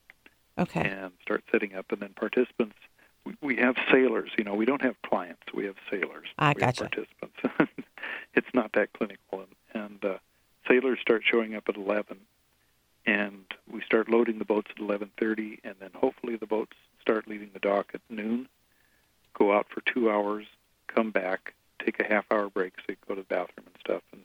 [0.58, 0.82] Okay.
[0.88, 2.76] and start setting up, and then participants.
[3.26, 4.32] We, we have sailors.
[4.38, 5.42] You know, we don't have clients.
[5.54, 6.28] We have sailors.
[6.40, 6.90] I we gotcha.
[6.90, 7.74] participants.
[8.34, 10.18] it's not that clinical, and, and uh,
[10.68, 12.18] sailors start showing up at 11,
[13.08, 17.50] and we start loading the boats at 11:30, and then hopefully the boats start leaving
[17.54, 18.48] the dock at noon.
[19.34, 20.46] Go out for two hours,
[20.88, 24.04] come back, take a half hour break, so you go to the bathroom and stuff,
[24.12, 24.24] and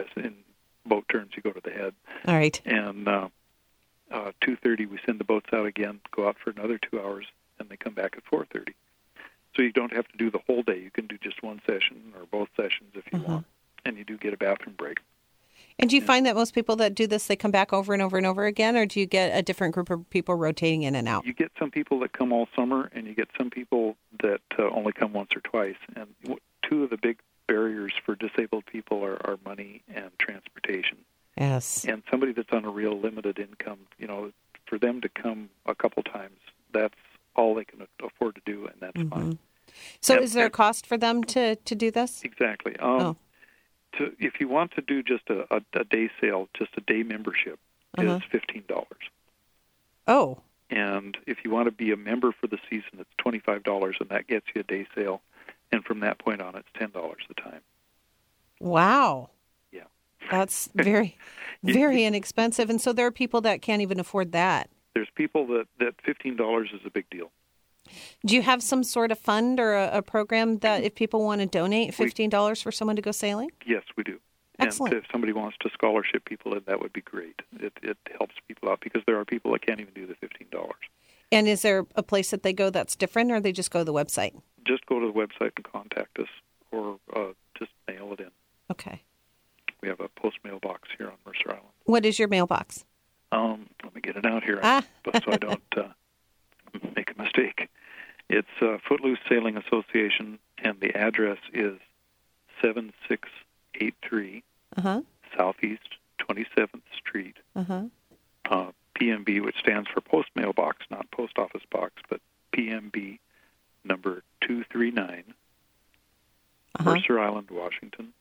[0.00, 0.34] as in
[0.84, 1.94] boat turns, you go to the head
[2.26, 2.60] All right.
[2.64, 3.28] and uh,
[4.10, 7.26] uh, 2:30 we send the boats out again, go out for another two hours,
[7.58, 8.74] and they come back at 4:30.
[9.54, 10.78] So you don't have to do the whole day.
[10.80, 13.32] You can do just one session or both sessions if you Uh-huh.
[13.34, 13.46] want,
[13.84, 14.98] and you do get a bathroom break.
[15.78, 18.02] And do you find that most people that do this, they come back over and
[18.02, 20.94] over and over again, or do you get a different group of people rotating in
[20.94, 21.24] and out?
[21.26, 24.64] You get some people that come all summer, and you get some people that uh,
[24.70, 25.76] only come once or twice.
[25.96, 26.08] And
[26.62, 30.98] two of the big barriers for disabled people are, are money and transportation.
[31.36, 31.84] Yes.
[31.86, 34.32] And somebody that's on a real limited income, you know,
[34.66, 36.38] for them to come a couple times,
[36.72, 36.94] that's
[37.34, 39.38] all they can afford to do, and that's fine.
[40.00, 40.22] So Yep.
[40.22, 42.22] is there a cost for them to, to do this?
[42.24, 42.76] Exactly.
[42.78, 43.16] Um, Oh.
[43.98, 47.02] To, if you want to do just a, a, a day sail, just a day
[47.02, 47.58] membership
[47.98, 48.16] Uh-huh.
[48.16, 49.02] is fifteen dollars.
[50.06, 50.38] Oh,
[50.70, 53.96] And if you want to be a member for the season, it's twenty five dollars,
[54.00, 55.20] and that gets you a day sail.
[55.70, 57.60] And from that point on, it's ten dollars a time.
[58.60, 59.30] wow.
[59.72, 59.84] Yeah.
[60.30, 61.18] That's very,
[61.62, 62.70] very inexpensive.
[62.70, 64.70] And so there are people that can't even afford that.
[64.94, 67.30] There's people that that fifteen dollars is a big deal.
[68.24, 71.40] Do you have some sort of fund or a, a program that if people want
[71.40, 73.50] to donate fifteen dollars for someone to go sailing?
[73.66, 74.18] Yes, we do.
[74.58, 74.94] Excellent.
[74.94, 77.42] And if somebody wants to scholarship people, that would be great.
[77.58, 80.48] It, it helps people out because there are people that can't even do the fifteen
[80.50, 80.80] dollars.
[81.32, 83.84] And is there a place that they go that's different, or they just go to
[83.84, 84.32] the website?
[84.66, 86.28] Just go to the website and contact us,
[86.70, 88.30] or uh, just mail it in.
[88.70, 89.02] Okay.
[89.80, 91.66] We have a post mailbox here on Mercer Island.
[91.84, 92.84] What is your mailbox?
[93.32, 94.84] Um, let me get it out here, Ah.
[95.06, 95.88] so I don't uh,
[96.94, 97.68] make a mistake.
[98.28, 101.78] It's uh, Footloose Sailing Association, and the address is
[102.60, 103.28] seven six
[103.80, 104.42] eight three
[104.76, 105.00] Uh huh.
[105.36, 107.82] Southeast Twenty Seventh Street, Uh huh.
[108.50, 112.20] uh, PMB, which stands for Post Mailbox, not Post Office Box, but
[112.56, 113.18] PMB
[113.84, 115.24] number two three nine,
[116.78, 116.94] Uh-huh.
[116.94, 118.12] Mercer Island, Washington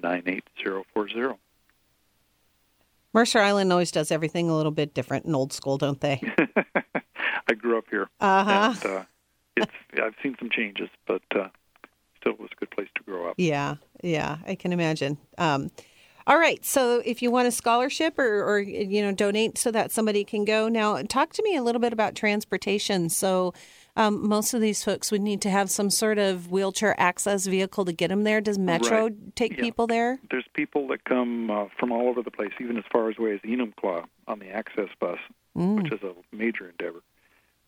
[0.00, 1.38] nine eight zero four zero.
[3.12, 6.20] Mercer Island always does everything a little bit different and old school, don't they?
[7.50, 8.08] I grew up here.
[8.20, 8.74] Uh-huh.
[8.82, 9.04] And, uh,
[9.56, 11.48] it's I've seen some changes, but uh,
[12.20, 13.34] still was a good place to grow up.
[13.38, 15.18] Yeah, yeah, I can imagine.
[15.36, 15.70] Um,
[16.26, 19.90] all right, so if you want a scholarship or, or you know donate so that
[19.90, 23.08] somebody can go now, talk to me a little bit about transportation.
[23.08, 23.52] So
[23.96, 27.84] um, most of these folks would need to have some sort of wheelchair access vehicle
[27.86, 28.40] to get them there.
[28.40, 29.34] Does Metro Right.
[29.34, 29.62] take Yeah.
[29.64, 30.20] people there?
[30.30, 33.40] There's people that come uh, from all over the place, even as far away as
[33.40, 35.18] Enumclaw on the access bus,
[35.58, 35.82] Mm.
[35.82, 37.02] which is a major endeavor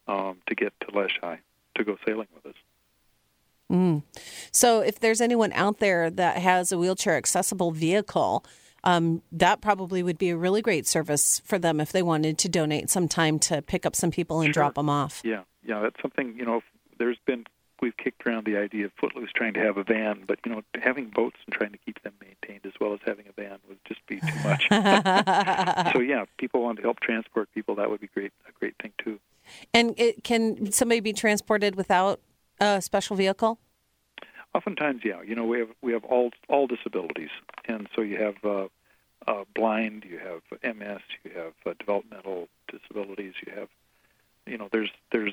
[0.06, 1.38] um, to get to Leschi
[1.76, 2.60] to go sailing with us.
[3.70, 4.02] Mm.
[4.50, 8.44] So if there's anyone out there that has a wheelchair accessible vehicle,
[8.84, 12.48] um, that probably would be a really great service for them if they wanted to
[12.48, 14.64] donate some time to pick up some people and Sure.
[14.64, 15.22] drop them off.
[15.24, 16.62] Yeah, yeah, that's something you know.
[16.98, 17.46] There's been
[17.80, 20.62] we've kicked around the idea of Footloose trying to have a van, but you know,
[20.80, 23.78] having boats and trying to keep them maintained as well as having a van would
[23.86, 24.66] just be too much.
[25.92, 28.32] so yeah, if people want to help transport people, that would be great.
[28.48, 29.18] A great thing too.
[29.72, 32.20] And it, can somebody be transported without
[32.60, 33.58] a special vehicle?
[34.54, 35.22] Oftentimes, yeah.
[35.22, 37.30] You know, we have we have all all disabilities,
[37.66, 38.68] and so you have uh,
[39.26, 40.42] uh, blind, you have
[40.76, 43.68] MS, you have uh, developmental disabilities, you have,
[44.46, 45.32] you know, there's there's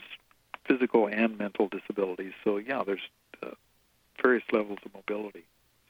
[0.66, 2.34] physical and mental disabilities.
[2.44, 3.10] So yeah, there's
[3.44, 3.52] uh,
[4.22, 5.44] various levels of mobility.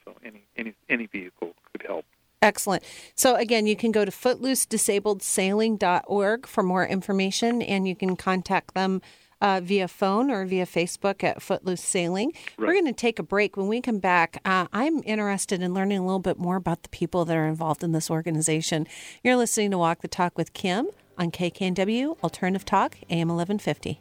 [0.05, 2.05] So any any any vehicle could help.
[2.41, 2.83] Excellent.
[3.15, 9.01] So again, you can go to footloosedisabledsailing.org for more information, and you can contact them
[9.41, 12.33] uh, via phone or via Facebook at Footloose Sailing.
[12.57, 13.57] We're going to take a break.
[13.57, 16.89] When we come back, uh, I'm interested in learning a little bit more about the
[16.89, 18.87] people that are involved in this organization.
[19.23, 23.99] You're listening to Walk the Talk with Kim on KKNW Alternative Talk, AM 1150.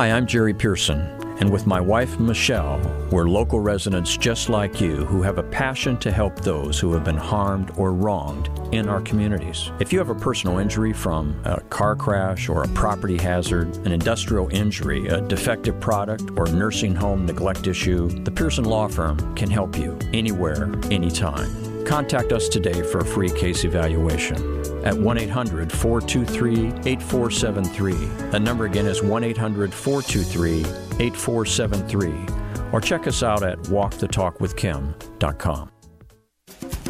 [0.00, 1.00] Hi, I'm Jerry Pearson,
[1.40, 5.98] and with my wife Michelle, we're local residents just like you who have a passion
[5.98, 9.70] to help those who have been harmed or wronged in our communities.
[9.78, 13.92] If you have a personal injury from a car crash or a property hazard, an
[13.92, 19.50] industrial injury, a defective product, or nursing home neglect issue, the Pearson Law Firm can
[19.50, 21.84] help you anywhere, anytime.
[21.84, 27.94] Contact us today for a free case evaluation at 1 800 423 8473.
[28.30, 30.60] That number again is 1 800 423
[31.04, 32.26] 8473.
[32.72, 35.69] Or check us out at walkthetalkwithkim.com.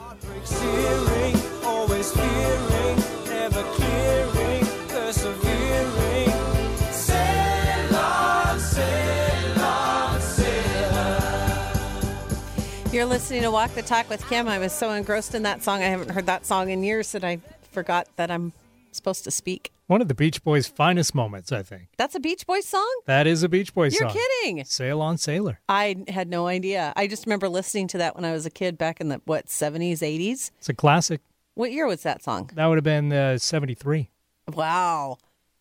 [12.91, 14.47] You're listening to Walk the Talk with Kim.
[14.47, 15.81] I was so engrossed in that song.
[15.83, 17.37] I haven't heard that song in years that I
[17.71, 18.53] forgot that I'm
[18.91, 19.71] supposed to speak.
[19.87, 21.87] One of the Beach Boys' finest moments, I think.
[21.97, 23.01] That's a Beach Boys song?
[23.05, 24.11] That is a Beach Boys song.
[24.13, 24.65] You're kidding.
[24.65, 25.59] Sail on Sailor.
[25.69, 26.91] I had no idea.
[26.95, 29.45] I just remember listening to that when I was a kid back in the, what,
[29.45, 30.51] 70s, 80s?
[30.57, 31.21] It's a classic.
[31.53, 32.49] What year was that song?
[32.55, 34.09] That would have been uh, 73.
[34.53, 35.17] Wow.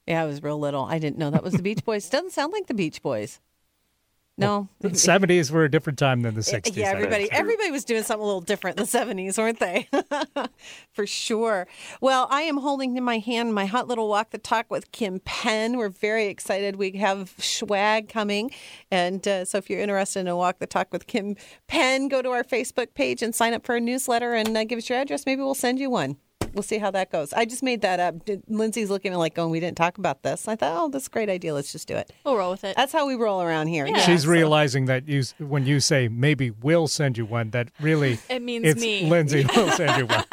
[0.07, 0.85] Yeah, I was real little.
[0.85, 2.09] I didn't know that was the Beach Boys.
[2.11, 3.41] Doesn't sound like the Beach Boys.
[4.39, 4.69] No.
[4.81, 6.77] The 70s were a different time than the 60s.
[6.77, 9.89] Yeah, everybody everybody was doing something a little different in the 70s, weren't they?
[10.93, 11.67] For sure.
[12.03, 15.21] Well, I am holding in my hand my hot little walk the talk with Kim
[15.21, 15.79] Penn.
[15.79, 16.77] We're very excited.
[16.77, 18.51] We have swag coming.
[18.91, 22.21] And uh, so if you're interested in a walk the talk with Kim Penn, go
[22.21, 24.99] to our Facebook page and sign up for a newsletter and uh, give us your
[24.99, 25.25] address.
[25.25, 26.19] Maybe we'll send you one.
[26.57, 27.35] We'll see how that goes.
[27.35, 28.25] I just made that up.
[28.25, 30.49] Did- Lindsay's looking at me like, oh, we didn't talk about this.
[30.49, 31.53] I thought, oh, that's a great idea.
[31.53, 32.11] Let's just do it.
[32.25, 32.75] We'll roll with it.
[32.77, 33.87] That's how we roll around here.
[33.87, 33.99] Yeah.
[33.99, 38.19] She's so- realizing that you, when you say maybe we'll send you one, that really
[38.31, 39.07] It means it's me.
[39.09, 40.25] Lindsay will send you one.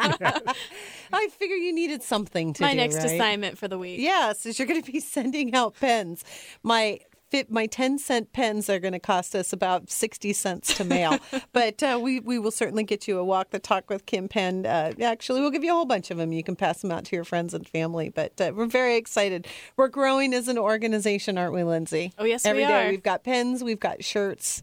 [1.12, 3.04] I figure you needed something to My do, next right?
[3.04, 4.00] assignment for the week.
[4.00, 6.24] Yes, is you're going to be sending out pens.
[6.62, 7.00] My
[7.34, 11.18] fit, my ten cent pens are going to cost us about sixty cents to mail,
[11.52, 14.66] but uh, we we will certainly get you a walk the talk with Kim pen.
[14.66, 16.32] Uh, actually, we'll give you a whole bunch of them.
[16.32, 18.08] You can pass them out to your friends and family.
[18.08, 19.46] But uh, we're very excited.
[19.76, 22.12] We're growing as an organization, aren't we, Lindsay?
[22.18, 22.90] Oh, yes, we Every day are.
[22.90, 24.62] we've got pens, we've got shirts.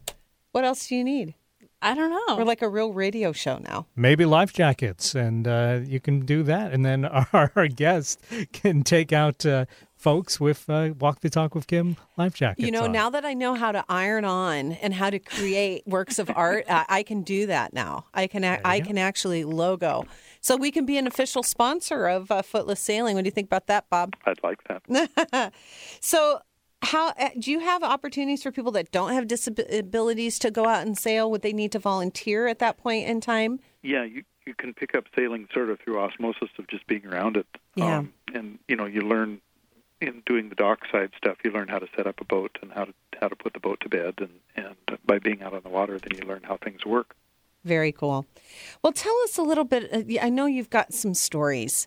[0.52, 1.34] What else do you need?
[1.84, 2.36] I don't know.
[2.36, 3.86] We're like a real radio show now.
[3.96, 6.72] maybe life jackets, and uh, you can do that.
[6.72, 8.20] And then our, our guest
[8.52, 9.64] can take out uh,
[10.02, 12.66] folks with uh, Walk the Talk with Kim life jackets.
[12.66, 12.92] You know, on.
[12.92, 16.64] now that I know how to iron on and how to create works of art,
[16.68, 18.06] I, I can do that now.
[18.12, 20.04] I can ac- I can actually logo,
[20.40, 23.14] so we can be an official sponsor of uh, Footloose Sailing.
[23.14, 24.16] What do you think about that, Bob?
[24.26, 25.52] I'd like that.
[26.00, 26.40] So,
[26.82, 30.84] how uh, do you have opportunities for people that don't have disabilities to go out
[30.84, 31.30] and sail?
[31.30, 33.60] Would they need to volunteer at that point in time?
[33.82, 37.36] Yeah, you you can pick up sailing sort of through osmosis of just being around
[37.36, 37.46] it.
[37.76, 37.98] Yeah.
[37.98, 39.40] Um, and you know, you learn
[40.02, 41.38] in doing the dockside stuff.
[41.44, 43.60] You learn how to set up a boat and how to how to put the
[43.60, 46.56] boat to bed, and and by being out on the water, then you learn how
[46.56, 47.14] things work.
[47.64, 48.26] Very cool.
[48.82, 49.92] Well, tell us a little bit.
[49.92, 51.86] uh, I know you've got some stories.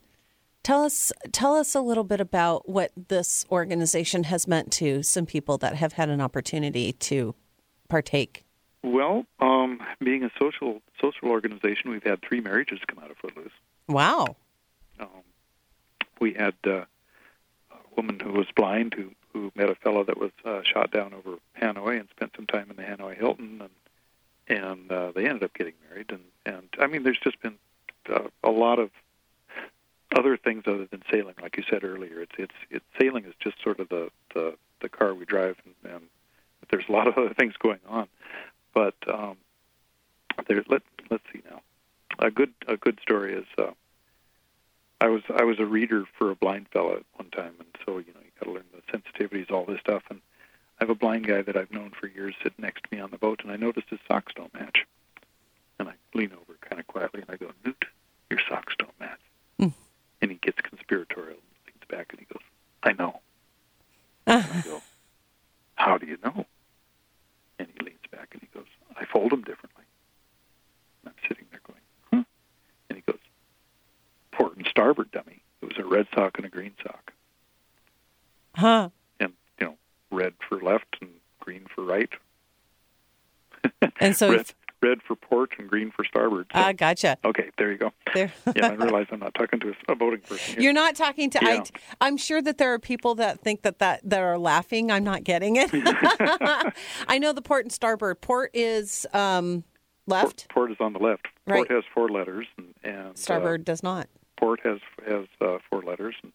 [0.64, 5.28] Tell us, tell us a little bit about what this organization has meant to some
[5.28, 7.36] people that have had an opportunity to
[7.88, 8.46] partake.
[8.82, 13.52] Well, um, being a social social organization, we've had three marriages come out of Footloose.
[13.88, 14.38] Wow.
[15.00, 15.10] Um,
[16.20, 16.86] we had uh,
[17.96, 21.38] woman who was blind who who met a fellow that was uh, shot down over
[21.62, 25.54] Hanoi and spent some time in the Hanoi Hilton, and and uh, they ended up
[25.54, 26.12] getting married.
[26.12, 27.56] And and I mean, there's just been
[28.10, 28.92] uh, a lot of
[30.16, 32.22] other things other than sailing, like you said earlier.
[32.22, 35.94] It's it's it's sailing is just sort of the the, the car we drive, and,
[35.94, 36.04] and
[36.72, 38.08] there's a lot of other things going on.
[38.74, 39.38] But um,
[40.48, 41.62] there, let let's see now.
[42.20, 43.46] A good a good story is.
[43.58, 43.72] Uh,
[45.02, 47.98] I was I was a reader for a blind fella at one time, and so
[47.98, 50.04] you know you got to learn the sensitivities, all this stuff.
[50.10, 50.22] And
[50.80, 53.12] I have a blind guy that I've known for years sitting next to me on
[53.12, 54.86] the boat, and I noticed his socks don't match.
[55.80, 57.86] And I lean over kind of quietly, and I go, "Newt,
[58.30, 59.20] your socks don't match."
[59.60, 59.70] Hmm.
[60.22, 62.44] And he gets conspiratorial, and leans back, and he goes,
[62.84, 63.20] "I know."
[64.28, 64.82] and I go,
[65.76, 66.46] "How do you know?"
[67.60, 69.84] And he leans back, and he goes, "I fold them differently."
[71.04, 71.82] And I'm sitting there going,
[72.12, 72.24] "Huh?"
[72.90, 73.20] And he goes,
[74.38, 75.42] port and starboard dummy.
[75.62, 77.12] It was a red sock and a green sock,
[78.56, 78.90] Huh.
[79.20, 79.76] and you know,
[80.12, 82.10] red for left and green for right.
[84.00, 86.48] And so, red, red for port and green for starboard.
[86.54, 87.18] So, ah, gotcha.
[87.26, 87.92] okay, there you go.
[88.14, 88.32] There.
[88.56, 90.54] Yeah, I realize I'm not talking to a, a boating person.
[90.56, 90.64] Here.
[90.64, 91.40] You're not talking to.
[91.42, 91.64] Yeah.
[92.02, 94.92] I, I'm sure that there are people that think that that that are laughing.
[94.92, 95.70] I'm not getting it.
[97.08, 98.22] I know the port and starboard.
[98.22, 99.64] Port is um,
[100.08, 100.48] left.
[100.50, 101.28] Port, port is on the left.
[101.48, 101.58] Right.
[101.58, 104.08] Port has four letters, and, and uh, Starboard does not.
[104.38, 106.32] Port has has uh, four letters, and,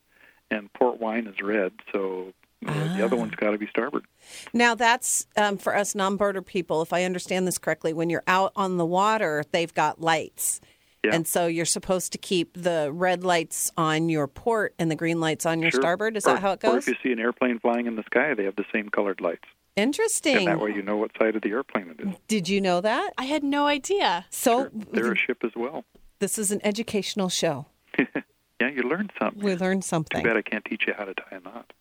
[0.50, 1.72] and port wine is red.
[1.92, 2.32] So
[2.66, 3.20] uh, the other Ah.
[3.20, 4.04] one's got to be starboard.
[4.52, 6.82] Now that's um, for us non-boater people.
[6.82, 10.60] If I understand this correctly, when you're out on the water, they've got lights.
[11.02, 11.14] Yeah.
[11.14, 15.18] And so you're supposed to keep the red lights on your port and the green
[15.18, 15.80] lights on your Sure.
[15.80, 16.14] starboard.
[16.14, 16.70] Is Or- that how it goes?
[16.70, 16.88] Or goes?
[16.88, 19.48] if you see an airplane flying in the sky, they have the same colored lights,
[19.76, 20.36] Interesting.
[20.36, 22.14] and that way you know what side of the airplane it is.
[22.28, 23.14] Did you know that?
[23.16, 24.26] I had no idea.
[24.28, 25.86] So They're a ship as well.
[26.18, 27.64] this is an educational show.
[28.60, 29.42] Yeah, you learn something.
[29.42, 30.22] We learned Too something.
[30.22, 31.72] bad I can't teach you how to tie a knot.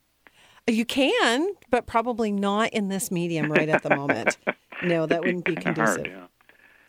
[0.66, 4.38] You can, but probably not in this medium right at the moment.
[4.82, 6.06] No, that wouldn't be conducive.
[6.06, 6.28] hard, yeah.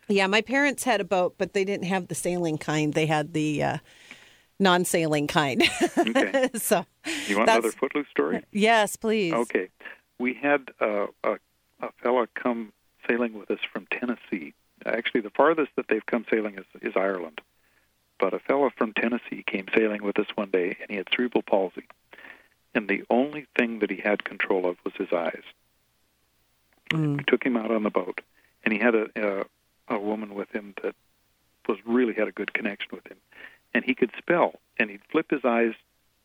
[0.07, 2.93] Yeah, my parents had a boat, but they didn't have the sailing kind.
[2.93, 3.77] They had the uh,
[4.59, 5.61] non-sailing kind.
[5.97, 6.49] Okay.
[6.55, 6.85] so,
[7.27, 8.45] You want another footloose story?
[8.53, 9.33] yes, please.
[9.33, 9.67] Okay.
[10.19, 11.33] We had uh, a,
[11.81, 12.71] a fella come
[13.09, 14.53] sailing with us from Tennessee.
[14.85, 17.41] Actually, actually the farthest that they've come sailing is, is Ireland.
[18.21, 21.41] But a fellow from Tennessee came sailing with us one day, and he had cerebral
[21.41, 21.87] palsy,
[22.75, 25.43] and the only thing that he had control of was his eyes.
[26.91, 27.17] Mm.
[27.17, 28.21] We took him out on the boat,
[28.63, 29.45] and he had a, a
[29.87, 30.95] a woman with him that
[31.67, 33.17] was really had a good connection with him,
[33.73, 35.73] and he could spell, and he'd flip his eyes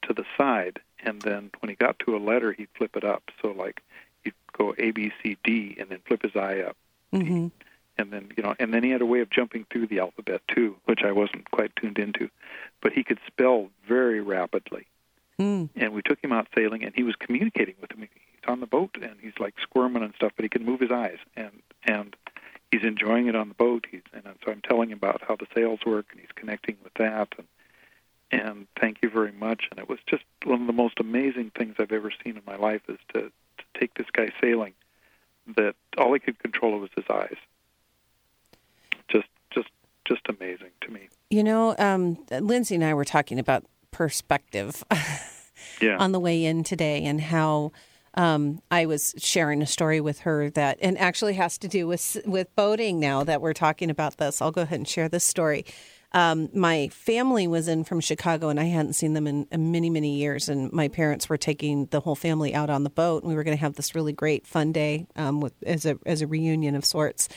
[0.02, 3.22] to the side, and then when he got to a letter, he'd flip it up.
[3.40, 3.82] So like
[4.22, 6.76] he'd go A B C D, and then flip his eye up,
[7.10, 7.48] hmm
[7.98, 10.42] and then you know, and then he had a way of jumping through the alphabet
[10.48, 12.30] too, which I wasn't quite tuned into,
[12.82, 14.86] but he could spell very rapidly.
[15.38, 15.68] Mm.
[15.76, 18.66] and we took him out sailing and he was communicating with him he's on the
[18.66, 21.18] boat and he's like squirming and stuff but he can move his eyes.
[21.36, 22.16] And and
[22.70, 23.86] he's enjoying it on the boat.
[23.90, 26.94] He's and so i'm telling him about how the sails work and he's connecting with
[26.94, 27.34] that.
[27.36, 27.46] And
[28.30, 29.68] and thank you very much.
[29.70, 32.56] And it was just one of the most amazing things i've ever seen in my
[32.56, 33.20] life is to
[33.58, 34.72] to take this guy sailing
[35.56, 37.36] that all he could control was his eyes
[40.06, 44.84] just amazing to me You know, um, Lindsay and I were talking about perspective
[45.80, 47.72] yeah on the way in today and how
[48.16, 52.16] um, I was sharing a story with her that, and actually has to do with
[52.24, 52.98] with boating.
[52.98, 55.66] Now that we're talking about this, I'll go ahead and share this story.
[56.12, 59.90] Um, my family was in from Chicago, and I hadn't seen them in, in many,
[59.90, 60.48] many years.
[60.48, 63.44] And my parents were taking the whole family out on the boat, and we were
[63.44, 66.74] going to have this really great fun day um, with, as a as a reunion
[66.74, 67.28] of sorts.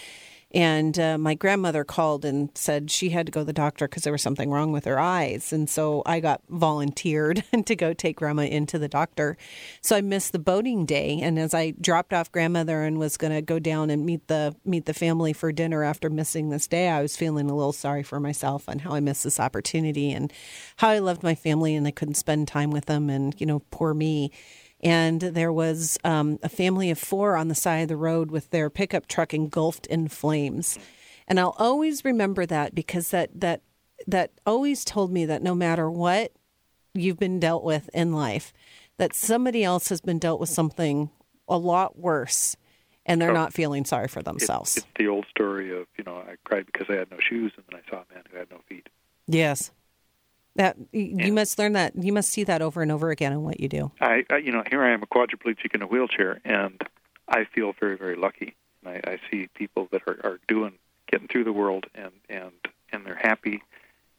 [0.51, 4.03] And uh, my grandmother called and said she had to go to the doctor because
[4.03, 5.53] there was something wrong with her eyes.
[5.53, 9.37] And so I got volunteered to go take grandma into the doctor.
[9.81, 11.19] So I missed the boating day.
[11.21, 14.55] And as I dropped off grandmother and was going to go down and meet the
[14.65, 18.01] meet the family for dinner after missing this day, I was feeling a little sorry
[18.01, 20.33] for myself and how I missed this opportunity and
[20.77, 23.11] how I loved my family and I couldn't spend time with them.
[23.11, 24.31] And you know, poor me
[24.81, 28.49] and there was um, a family of four on the side of the road with
[28.49, 30.77] their pickup truck engulfed in flames.
[31.27, 33.61] And I'll always remember that because that that
[34.07, 36.31] that always told me that no matter what
[36.93, 38.53] you've been dealt with in life,
[38.97, 41.09] that somebody else has been dealt with something
[41.47, 42.55] a lot worse,
[43.05, 43.33] and they're Oh.
[43.33, 44.77] not feeling sorry for It- themselves.
[44.77, 47.65] it's the old story of you know I cried because I had no shoes, and
[47.69, 48.87] then I saw a man who had no feet.
[49.27, 49.71] yes,
[50.55, 51.93] that you must learn that.
[51.95, 53.91] You must see that over and over again in what you do.
[54.01, 56.81] I, I you know here I am a quadriplegic in a wheelchair, and
[57.27, 58.55] I feel very very lucky.
[58.83, 60.73] And I, I see people that are, are doing
[61.11, 62.51] getting through the world, and and
[62.91, 63.63] and they're happy,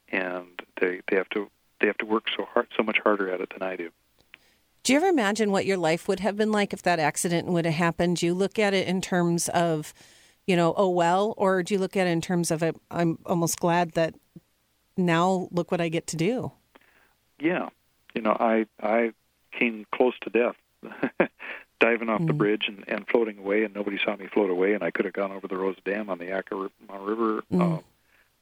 [0.08, 0.46] and
[0.80, 1.50] they they have to
[1.80, 3.90] they have to work so hard so much harder at it than I do.
[4.82, 7.66] Do you ever imagine what your life would have been like if that accident would
[7.66, 8.16] have happened?
[8.16, 9.92] Do you look at it in terms of,
[10.46, 13.60] you know, oh well, or do you look at it in terms of I'm almost
[13.60, 14.14] glad that
[15.06, 16.52] now look what I get to do?
[17.38, 17.68] Yeah,
[18.14, 19.12] you know I I
[19.52, 20.56] came close to death.
[21.80, 22.38] Diving off the Mhm.
[22.38, 25.14] bridge and, and floating away, and nobody saw me float away, and I could have
[25.14, 27.42] gone over the Roza Dam on the Yakima River.
[27.50, 27.60] Mm.
[27.62, 27.84] Um,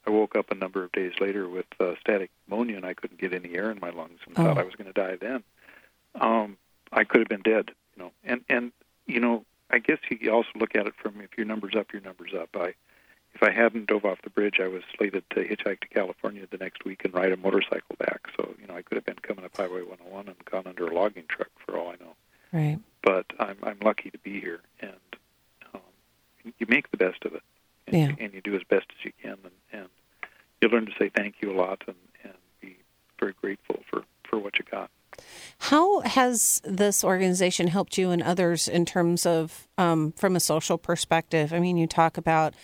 [0.04, 3.20] I woke up a number of days later with uh, static pneumonia, and I couldn't
[3.20, 4.60] get any air in my lungs, and thought Oh.
[4.60, 5.44] I was going to die then.
[6.20, 6.56] Um,
[6.90, 8.12] I could have been dead, you know.
[8.24, 8.72] And and
[9.06, 12.02] you know, I guess you also look at it from if your numbers up, your
[12.02, 12.48] numbers up.
[12.56, 12.74] I
[13.34, 16.56] if I hadn't dove off the bridge, I was slated to hitchhike to California the
[16.58, 18.22] next week and ride a motorcycle back.
[18.36, 20.94] So you know, I could have been coming up Highway 101 and gone under a
[20.94, 22.14] logging truck for all I know
[22.52, 22.78] Right.
[23.02, 24.92] but I'm I'm lucky to be here, and
[25.74, 25.80] um,
[26.58, 27.42] you make the best of it,
[27.86, 28.24] and, Yeah.
[28.24, 29.88] and you do as best as you can, and, and
[30.60, 32.76] you learn to say thank you a lot, and, and be
[33.20, 34.90] very grateful for for what you got.
[35.58, 40.78] How has this organization helped you and others in terms of um, from a social
[40.78, 41.52] perspective?
[41.52, 42.54] I mean, you talk about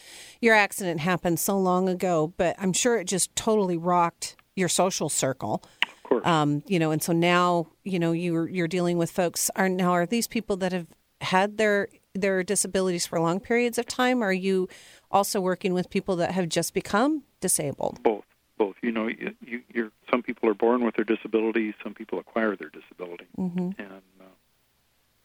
[0.40, 5.08] your accident happened so long ago, but I'm sure it just totally rocked your social
[5.08, 5.62] circle.
[5.82, 9.50] Of course, um, you know, and so now, you know, you're you're dealing with folks.
[9.56, 10.86] Are now are these people that have
[11.20, 14.22] had their their disabilities for long periods of time?
[14.22, 14.68] Or are you
[15.10, 18.02] also working with people that have just become disabled?
[18.02, 18.24] both
[18.56, 18.76] both.
[18.82, 22.56] You know, you, you, you're some people are born with their disability, some people acquire
[22.56, 24.24] their disability, hmm and uh,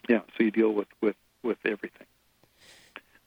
[0.07, 2.07] yeah, so you deal with with with everything.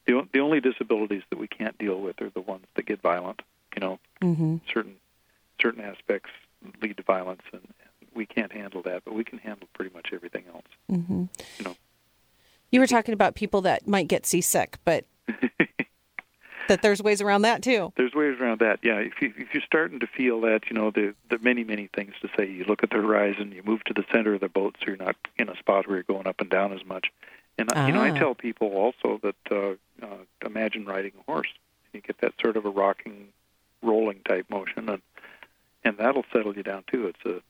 [0.07, 3.43] The the only disabilities that we can't deal with are the ones that get violent.
[3.75, 4.97] You know, hmm certain
[5.61, 6.31] certain aspects
[6.81, 10.09] lead to violence, and, and we can't handle that, but we can handle pretty much
[10.13, 10.67] everything else.
[10.89, 11.25] hmm
[11.59, 11.77] You know.
[12.71, 15.05] You were talking about people that might get seasick, but
[16.69, 17.93] that there's ways around that too.
[17.97, 18.81] There's ways around that.
[18.83, 21.65] Yeah, if you if you're starting to feel that, you know, there there are many
[21.65, 22.47] many things to say.
[22.49, 24.97] You look at the horizon, you move to the center of the boat, so you're
[24.97, 27.11] not in a spot where you're going up and down as much.
[27.59, 28.19] And uh, you know, I Ah.
[28.19, 31.49] tell people also that uh, uh, imagine riding a horse.
[31.93, 33.29] You get that sort of a rocking,
[33.83, 35.03] rolling type motion, and
[35.85, 37.07] and that'll settle you down too.
[37.09, 37.43] It's a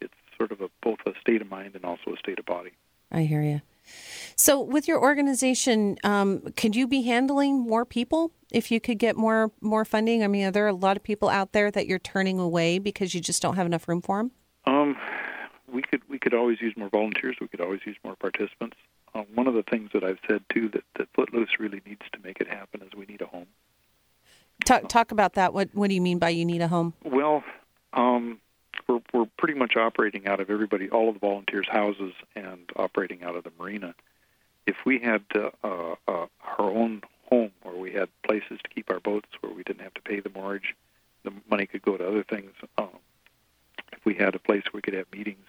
[0.00, 2.70] it's sort of a both a state of mind and also a state of body.
[3.10, 3.60] I hear you.
[4.36, 9.16] So, with your organization, um, could you be handling more people if you could get
[9.16, 10.22] more more funding?
[10.22, 13.14] I mean, are there a lot of people out there that you're turning away because
[13.14, 14.30] you just don't have enough room for them?
[14.66, 14.96] Um,
[15.72, 17.36] we could we could always use more volunteers.
[17.40, 18.76] We could always use more participants.
[19.14, 22.18] Um, one of the things that I've said too that that Footloose really needs to
[22.22, 23.46] make it happen is we need a home.
[24.64, 25.52] Talk talk about that.
[25.52, 26.94] What what do you mean by you need a home?
[27.04, 27.42] Well,
[27.92, 28.40] um,
[28.88, 33.22] we're we're pretty much operating out of everybody, all of the volunteers' houses, and operating
[33.22, 33.94] out of the marina.
[34.66, 36.26] If we had uh, uh, uh,
[36.58, 37.02] our own
[37.32, 40.20] home, where we had places to keep our boats, where we didn't have to pay
[40.20, 40.74] the mortgage,
[41.24, 42.52] the money could go to other things.
[42.76, 42.98] Um,
[43.92, 45.46] if we had a place where we could have meetings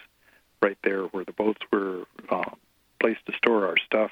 [0.62, 2.56] right there, where the boats were um,
[3.00, 4.12] place to store our stuff,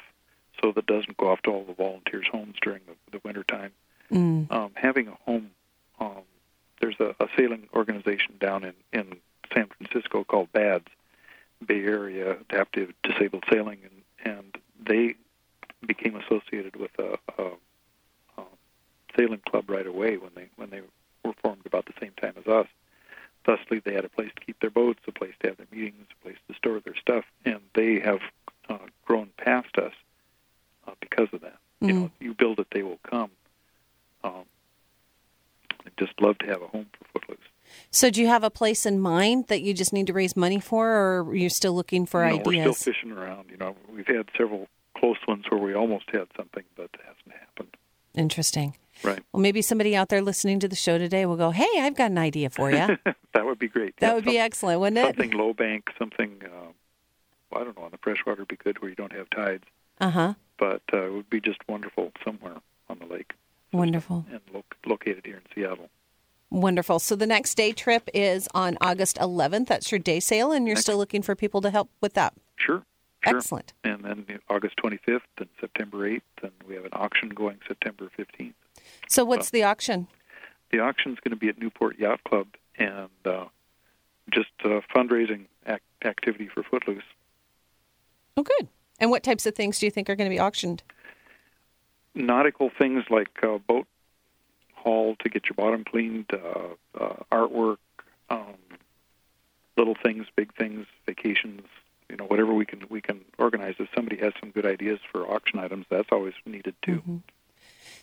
[0.61, 3.43] so that it doesn't go off to all the volunteers' homes during the, the winter
[3.43, 3.71] time
[4.11, 4.51] Mm.
[4.51, 5.51] um, having a home.
[5.99, 6.23] Um,
[6.81, 9.05] there's a, a sailing organization down in, in
[9.53, 10.87] San Francisco called BADS,
[11.65, 15.15] Bay Area Adaptive Disabled Sailing, and, and they
[15.87, 17.51] became associated with a, a,
[18.37, 18.43] a
[19.17, 20.81] sailing club right away when they when they
[21.23, 22.67] were formed about the same time as us.
[23.45, 26.05] Thusly, they had a place to keep their boats, a place to have their meetings,
[26.11, 28.19] a place to store their stuff, and they have
[28.69, 29.93] uh, grown past us
[30.87, 31.57] uh, because of that.
[31.81, 33.31] You know, if you build it, they will come.
[34.23, 34.43] Um,
[35.83, 37.39] I'd just love to have a home for Footloose.
[37.89, 40.59] So, do you have a place in mind that you just need to raise money
[40.59, 42.45] for, or are you're still looking for no, ideas?
[42.45, 43.49] We're still fishing around.
[43.49, 44.67] You know, we've had several
[45.01, 47.75] close ones where we almost had something, but it hasn't happened.
[48.15, 48.75] Interesting.
[49.03, 49.19] Right.
[49.33, 52.11] Well, maybe somebody out there listening to the show today will go, "Hey, I've got
[52.11, 52.77] an idea for you."
[53.33, 53.97] that would be great.
[53.97, 55.15] that Yeah, would be excellent, wouldn't it?
[55.17, 56.31] Something low bank, something.
[56.45, 56.71] Uh,
[57.51, 57.83] well, I don't know.
[57.85, 59.63] On the freshwater would be good where you don't have tides,
[59.99, 60.33] Uh huh.
[60.59, 62.57] but uh, it would be just wonderful somewhere
[62.89, 63.33] on the lake
[63.73, 64.25] Wonderful.
[64.31, 65.89] and lo- located here in Seattle.
[66.49, 66.99] Wonderful.
[66.99, 69.67] So the next day trip is on August 11th.
[69.67, 72.33] That's your day sail, and you're still looking for people to help with that.
[72.57, 72.83] Sure.
[73.23, 73.37] Sure.
[73.37, 73.73] Excellent.
[73.83, 78.53] And then August 25th and September 8th, and we have an auction going September 15th.
[79.07, 80.07] So what's the auction?
[80.71, 82.47] The auction's going to be at Newport Yacht Club,
[82.77, 83.45] and uh,
[84.31, 87.03] just a fundraising ac- activity for Footloose.
[88.37, 88.67] Oh, good.
[88.99, 90.81] And what types of things do you think are going to be auctioned?
[92.15, 93.85] Nautical things like uh, boat
[94.75, 97.77] haul to get your bottom cleaned, uh, uh, artwork,
[98.29, 98.55] um,
[99.77, 101.61] little things, big things, vacations.
[102.11, 103.75] You know, whatever we can we can organize.
[103.79, 107.21] If somebody has some good ideas for auction items, that's always needed too.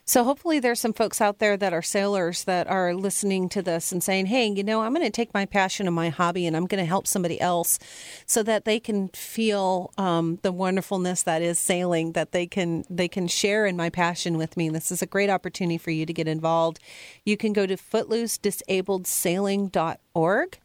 [0.07, 3.93] So hopefully there's some folks out there that are sailors that are listening to this
[3.93, 6.57] and saying, "Hey, you know, I'm going to take my passion and my hobby and
[6.57, 7.79] I'm going to help somebody else
[8.25, 13.09] so that they can feel um, the wonderfulness that is sailing that they can they
[13.09, 14.71] can share in my passion with me.
[14.71, 16.81] This is a great opportunity for you to get involved.
[17.27, 20.59] You can go to footloosedisabledsailing.org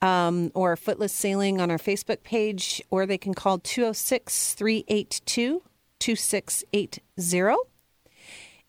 [0.00, 5.62] um, or Footloose Sailing on our Facebook page, or they can call 206 382
[5.98, 7.56] 2680.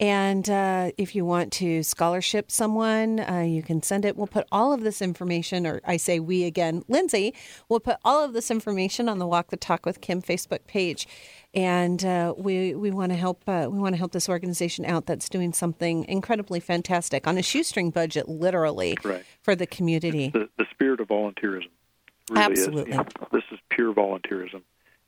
[0.01, 4.17] And uh, if you want to scholarship someone, uh, you can send it.
[4.17, 7.35] We'll put all of this information, or I say we again, Lindsay,
[7.69, 11.07] we'll put all of this information on the Walk the Talk with Kim Facebook page.
[11.53, 15.05] And uh, we we want to help uh, we want to help this organization out
[15.05, 19.25] that's doing something incredibly fantastic on a shoestring budget, literally, Right.
[19.41, 20.29] for the community.
[20.29, 21.67] The the spirit of volunteerism
[22.29, 22.93] really Absolutely.
[22.93, 23.05] is.
[23.33, 24.61] this is pure volunteerism.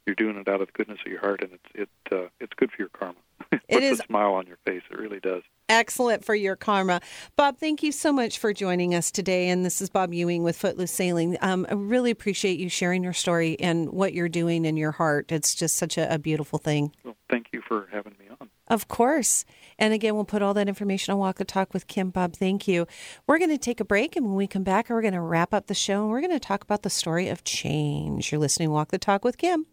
[0.06, 2.52] You're doing it out of the goodness of your heart, and it's it uh, it's
[2.58, 3.16] good for your karma.
[3.54, 4.82] it It puts is- a smile on your face.
[4.92, 5.44] It really does.
[5.70, 7.00] Excellent for your karma.
[7.36, 9.50] Bob, thank you so much for joining us today.
[9.50, 11.38] And this is Bob Ewing with Footloose Sailing.
[11.42, 15.32] Um, I really appreciate you sharing your story and what you're doing in your heart.
[15.32, 16.94] It's just such a, a beautiful thing.
[17.04, 18.50] Well, thank you for having me on.
[18.68, 19.46] Of course.
[19.80, 22.10] And again, we'll put all that information on Walk the Talk with Kim.
[22.10, 22.86] Bob, thank you.
[23.28, 24.16] We're going to take a break.
[24.16, 26.32] And when we come back, we're going to wrap up the show and we're going
[26.32, 28.32] to talk about the story of change.
[28.32, 29.66] You're listening to Walk the Talk with Kim.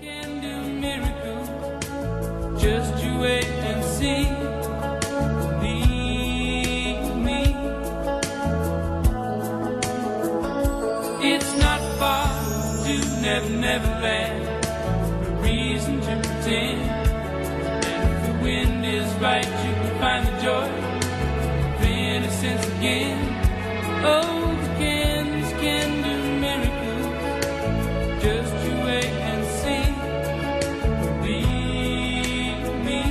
[0.00, 1.48] can do miracles.
[2.62, 4.47] Just you wait and see.
[11.98, 12.28] Far
[12.84, 14.44] to Never Never Land.
[15.22, 16.80] No reason to pretend.
[17.84, 20.68] And if the wind is right, you can find the joy
[21.74, 23.18] of innocence again.
[24.04, 24.78] Oh, the
[25.60, 27.06] can do miracles.
[28.22, 29.86] Just you wait and see.
[31.26, 33.02] Believe me.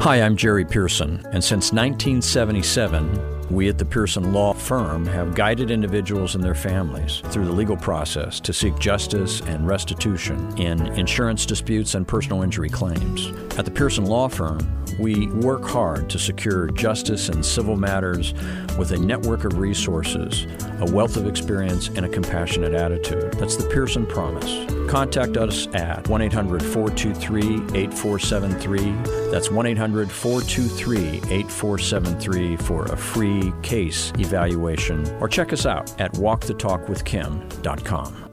[0.00, 5.70] Hi, I'm Jerry Pearson, and since 1977, we at the Pearson Law Firm have guided
[5.70, 11.46] individuals and their families through the legal process to seek justice and restitution in insurance
[11.46, 13.28] disputes and personal injury claims.
[13.58, 18.34] At the Pearson Law Firm, We work hard to secure justice in civil matters
[18.76, 20.46] with a network of resources,
[20.80, 23.34] a wealth of experience, and a compassionate attitude.
[23.34, 24.90] That's the Pearson Promise.
[24.90, 29.30] Contact us at 1 800 423 8473.
[29.30, 30.98] That's 1 800 423
[31.32, 35.06] 8473 for a free case evaluation.
[35.20, 38.24] Or check us out at walkthetalkwithkim.com.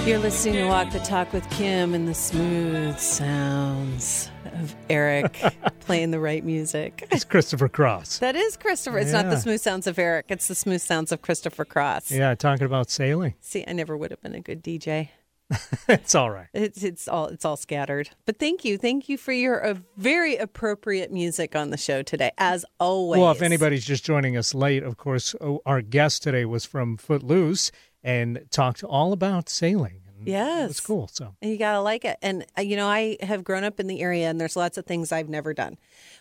[0.04, 5.40] You're listening to Walk the Talk with Kim and the smooth sounds of Eric
[5.80, 7.06] playing the right music.
[7.12, 8.18] It's Christopher Cross.
[8.18, 8.98] That is Christopher.
[8.98, 10.26] It's not the smooth sounds of Eric.
[10.28, 12.10] It's the smooth sounds of Christopher Cross.
[12.10, 13.34] Yeah, talking about sailing.
[13.38, 15.10] See, I never would have been a good DJ.
[15.88, 16.48] it's all right.
[16.52, 18.10] It's it's all it's all scattered.
[18.26, 22.32] But thank you, thank you for your uh, very appropriate music on the show today,
[22.38, 23.20] as always.
[23.20, 26.96] Well, if anybody's just joining us late, of course, oh, our guest today was from
[26.96, 27.70] Footloose
[28.02, 30.00] and talked all about sailing.
[30.18, 31.08] And yes, It's cool.
[31.08, 32.18] So you gotta like it.
[32.22, 34.86] And uh, you know, I have grown up in the area, and there's lots of
[34.86, 35.78] things I've never done.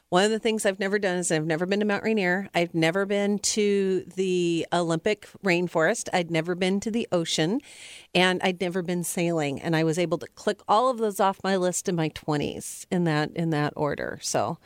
[0.09, 2.49] One of the things I've never done is I've never been to Mount Rainier.
[2.53, 6.09] I've never been to the Olympic rainforest.
[6.11, 7.61] I'd never been to the ocean,
[8.13, 9.61] and I'd never been sailing.
[9.61, 12.85] And I was able to click all of those off my list in my 20s
[12.91, 14.19] in that in that order.
[14.21, 14.57] So.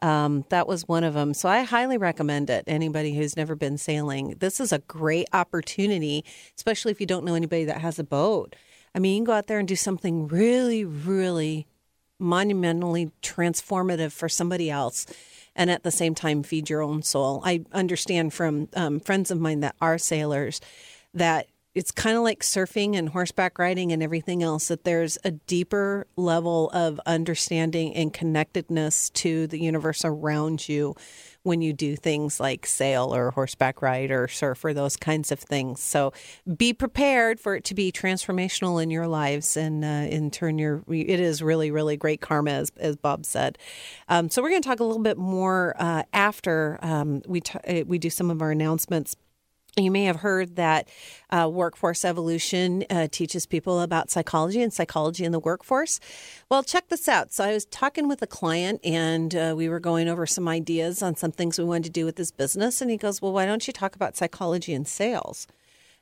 [0.00, 1.34] Um, that was one of them.
[1.34, 2.64] So I highly recommend it.
[2.66, 6.24] Anybody who's never been sailing, this is a great opportunity,
[6.56, 8.54] especially if you don't know anybody that has a boat.
[8.94, 11.66] I mean, you can go out there and do something really, really
[12.18, 15.06] monumentally transformative for somebody else
[15.54, 17.42] and at the same time feed your own soul.
[17.44, 20.60] I understand from um, friends of mine that are sailors
[21.14, 25.30] that it's kind of like surfing and horseback riding and everything else that there's a
[25.30, 30.94] deeper level of understanding and connectedness to the universe around you
[31.42, 35.38] when you do things like sail or horseback ride or surf or those kinds of
[35.38, 35.80] things.
[35.80, 36.12] So
[36.56, 40.82] be prepared for it to be transformational in your lives and uh, in turn your
[40.88, 43.58] it is really really great karma as, as Bob said.
[44.08, 47.58] Um, so we're going to talk a little bit more uh, after um, we t-
[47.80, 49.16] uh, we do some of our announcements.
[49.76, 50.88] You may have heard that
[51.30, 56.00] uh, Workforce Evolution uh, teaches people about psychology and psychology in the workforce.
[56.48, 57.32] Well, check this out.
[57.32, 61.02] So, I was talking with a client and uh, we were going over some ideas
[61.02, 62.80] on some things we wanted to do with his business.
[62.80, 65.46] And he goes, Well, why don't you talk about psychology and sales?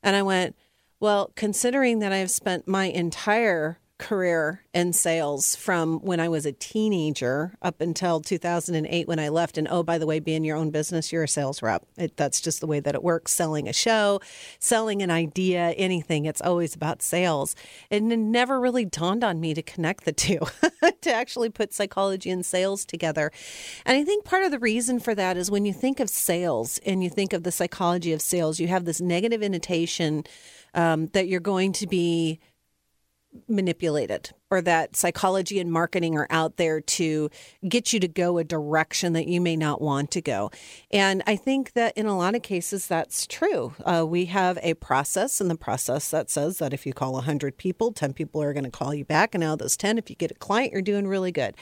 [0.03, 0.57] And I went,
[0.99, 6.53] Well, considering that I've spent my entire career in sales from when I was a
[6.53, 9.57] teenager up until 2008 when I left.
[9.57, 11.87] And oh, by the way, being your own business, you're a sales rep.
[11.97, 13.33] It, that's just the way that it works.
[13.33, 14.21] Selling a show,
[14.59, 17.57] selling an idea, anything, it's always about sales.
[17.91, 20.41] And it never really dawned on me to connect the two,
[21.01, 23.33] to actually put psychology and sales together.
[23.87, 26.79] And I think part of the reason for that is when you think of sales
[26.85, 30.25] and you think of the psychology of sales, you have this negative intonation
[30.75, 32.41] um, that you're going to be
[33.49, 37.29] manipulated or that psychology and marketing are out there to
[37.69, 40.51] get you to go a direction that you may not want to go.
[40.91, 43.75] And I think that in a lot of cases, that's true.
[43.85, 47.57] Uh, we have a process, and the process that says that if you call 100
[47.57, 49.35] people, 10 people are going to call you back.
[49.35, 51.57] And out of those 10, if you get a client, you're doing really good.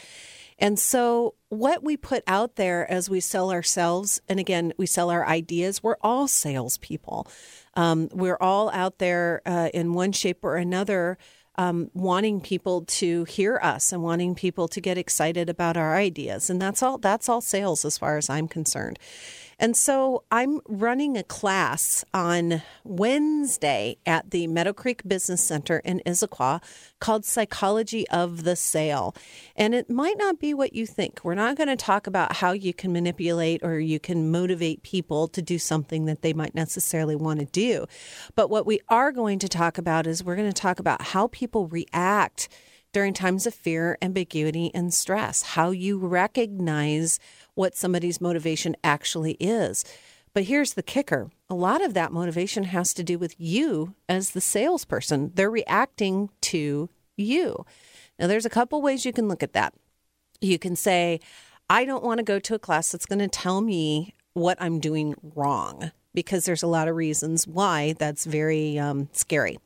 [0.59, 5.11] And so, what we put out there as we sell ourselves, and again, we sell
[5.11, 7.27] our ideas, we're all salespeople.
[7.75, 11.19] Um, we're all out there uh, in one shape or another
[11.57, 16.51] um, wanting people to hear us and wanting people to get excited about our ideas.
[16.51, 18.99] And that's all that's all sales as far as I'm concerned.
[19.59, 26.03] And so I'm running a class on Wednesday at the Meadow Creek Business Center in
[26.07, 26.63] Issaquah
[27.01, 29.15] called Psychology of the Sale.
[29.57, 31.21] And it might not be what you think.
[31.23, 35.29] We're not going to talk about how you can manipulate or you can motivate people
[35.29, 37.87] to do something that they might necessarily want to do.
[38.35, 41.29] But what we are going to talk about is we're going to talk about how
[41.29, 42.49] people react
[42.95, 47.19] during times of fear, ambiguity, and stress, how you recognize
[47.55, 49.85] what somebody's motivation actually is.
[50.33, 54.31] But here's the kicker a lot of that motivation has to do with you as
[54.31, 55.33] the salesperson.
[55.35, 57.67] They're reacting to you.
[58.19, 59.75] Now, there's a couple ways you can look at that.
[60.41, 61.21] You can say,
[61.69, 64.81] I don't want to go to a class that's going to tell me what I'm
[64.81, 69.59] doing wrong because there's a lot of reasons why that's very um, scary.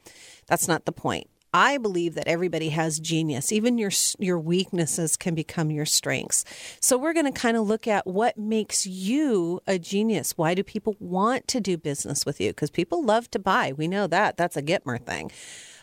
[0.47, 1.29] That's not the point.
[1.53, 3.53] I believe that everybody has genius.
[3.53, 6.45] Even your your weaknesses can become your strengths.
[6.81, 10.35] So we're going to kind of look at what makes you a genius.
[10.37, 12.51] Why do people want to do business with you?
[12.51, 13.73] Because people love to buy.
[13.73, 14.37] We know that.
[14.37, 15.31] That's a Gitomer thing.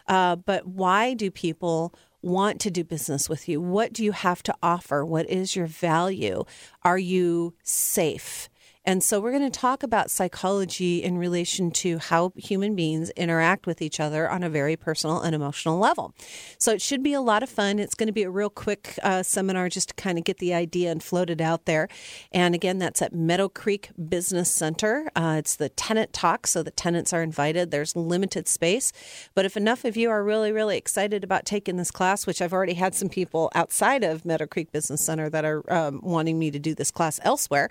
[0.07, 3.61] Uh, but why do people want to do business with you?
[3.61, 5.05] What do you have to offer?
[5.05, 6.43] What is your value?
[6.83, 8.49] Are you safe?
[8.85, 13.65] And so we're going to talk about psychology in relation to how human beings interact
[13.65, 16.13] with each other on a very personal and emotional level.
[16.59, 17.79] So it should be a lot of fun.
[17.79, 20.53] It's going to be a real quick uh, seminar just to kind of get the
[20.53, 21.87] idea and float it out there.
[22.31, 25.09] And again, that's at Meadow Creek Business Center.
[25.15, 27.71] Uh, it's the tenant talk, so the tenants are invited.
[27.71, 28.93] There's limited space.
[29.33, 32.53] But if enough of you are really, really excited about taking this class, which I've
[32.53, 36.51] already had some people outside of Meadow Creek Business Center that are um, wanting me
[36.51, 37.69] to do this class elsewhere,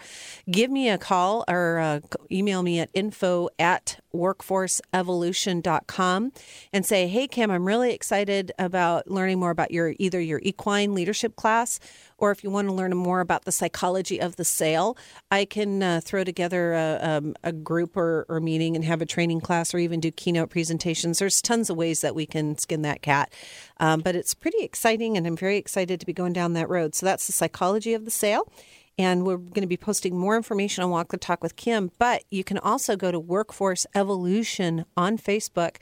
[0.50, 2.00] give me a call or uh,
[2.32, 6.32] email me at info at workforceevolution.com
[6.72, 10.94] and say, hey, Kim, I'm really excited about learning more about your either your equine
[10.94, 11.78] leadership class
[12.16, 14.96] or if you want to learn more about the psychology of the sale,
[15.30, 19.06] I can uh, throw together a, um, a group or, or meeting and have a
[19.06, 21.18] training class or even do keynote presentations.
[21.18, 23.30] There's tons of ways that we can skin that cat.
[23.78, 26.94] Um, but it's pretty exciting, and I'm very excited to be going down that road.
[26.94, 28.48] So that's the psychology of the sale.
[28.96, 31.90] And we're going to be posting more information on Walk the Talk with Kim.
[31.98, 35.76] But you can also go to Workforce Evolution on Facebook.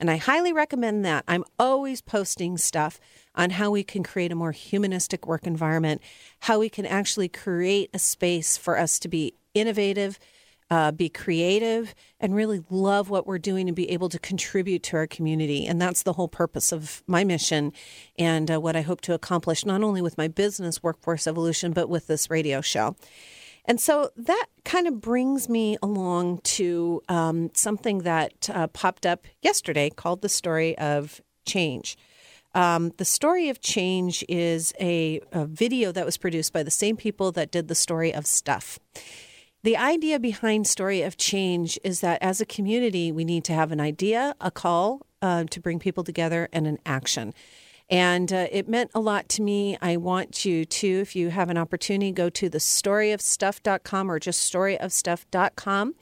[0.00, 1.24] And I highly recommend that.
[1.28, 2.98] I'm always posting stuff
[3.34, 6.00] on how we can create a more humanistic work environment,
[6.40, 10.18] how we can actually create a space for us to be innovative,
[10.70, 14.96] uh, be creative, and really love what we're doing and be able to contribute to
[14.96, 15.66] our community.
[15.66, 17.72] And that's the whole purpose of my mission
[18.18, 21.88] and uh, what I hope to accomplish, not only with my business, Workforce Evolution, but
[21.88, 22.96] with this radio show.
[23.66, 29.26] And so that kind of brings me along to um, something that uh, popped up
[29.40, 31.96] yesterday called the story of change.
[32.54, 36.96] Um, the story of change is a, a video that was produced by the same
[36.96, 38.78] people that did the story of stuff.
[39.64, 43.72] The idea behind Story of Change is that as a community, we need to have
[43.72, 47.32] an idea, a call uh, to bring people together, and an action.
[47.88, 49.78] And uh, it meant a lot to me.
[49.80, 54.52] I want you to, if you have an opportunity, go to the storyofstuff.com or just
[54.52, 55.94] storyofstuff.com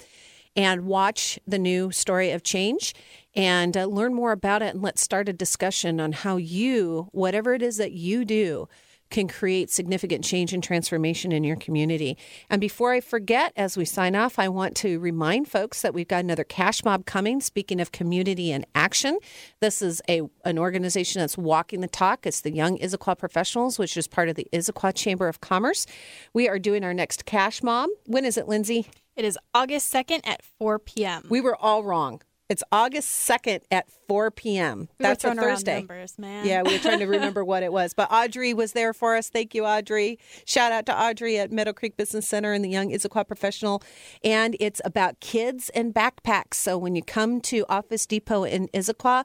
[0.57, 2.97] and watch the new Story of Change
[3.33, 4.75] and uh, learn more about it.
[4.75, 8.69] And let's start a discussion on how you, whatever it is that you do,
[9.13, 12.19] can create significant change and transformation in your community.
[12.51, 16.09] And before I forget, as we sign off, I want to remind folks that we've
[16.09, 17.41] got another cash mob coming.
[17.41, 19.19] Speaking of community and action,
[19.61, 22.27] this is a an organization that's walking the talk.
[22.27, 25.87] It's the Young Issaquah Professionals, which is part of the Issaquah Chamber of Commerce.
[26.33, 27.91] We are doing our next cash mob.
[28.07, 28.89] When is it, Lindsay?
[29.15, 31.27] It is August 2nd at 4 p.m.
[31.29, 32.23] We were all wrong.
[32.53, 34.81] It's August 2nd at 4 p.m.
[34.81, 35.79] We That's were a Thursday.
[35.79, 36.47] numbers, man.
[36.47, 37.95] Yeah, we were trying to remember what it was.
[37.95, 39.31] But Audrey was there for us.
[39.31, 40.19] Thank you, Audrey.
[40.45, 43.83] Shout out to Audrey at Meadow Creek Business Center and the Young Issaquah Professional.
[44.23, 46.57] And it's about kids and backpacks.
[46.57, 49.25] So when you come to Office Depot in Issaquah,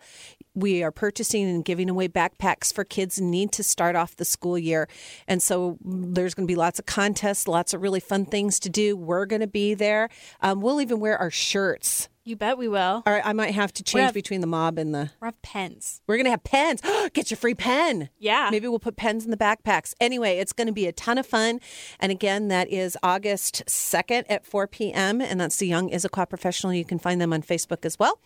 [0.56, 4.24] we are purchasing and giving away backpacks for kids in need to start off the
[4.24, 4.88] school year.
[5.28, 8.70] And so there's going to be lots of contests, lots of really fun things to
[8.70, 8.96] do.
[8.96, 10.08] We're going to be there.
[10.40, 13.04] Um, we'll even wear our shirts You bet we will.
[13.06, 15.12] Or I might have to change have- between the mob and the.
[15.22, 16.02] We'll have pens.
[16.08, 16.82] We're gonna have pens.
[17.14, 18.10] Get your free pen.
[18.20, 18.50] Yeah.
[18.52, 19.94] Maybe we'll put pens in the backpacks.
[20.02, 21.62] Anyway, it's going to be a ton of fun.
[22.02, 25.22] And again, that is August 2nd at 4 p.m.
[25.22, 26.74] And that's the Young Issaquah Professional.
[26.74, 28.20] You can find them on Facebook as well.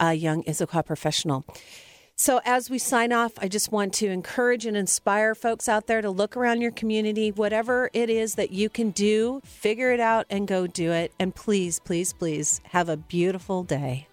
[0.00, 1.44] Uh, Young Issaquah Professional.
[2.22, 6.00] So, as we sign off, I just want to encourage and inspire folks out there
[6.00, 10.26] to look around your community, whatever it is that you can do, figure it out
[10.30, 11.12] and go do it.
[11.18, 14.06] And please, please, please have a beautiful day.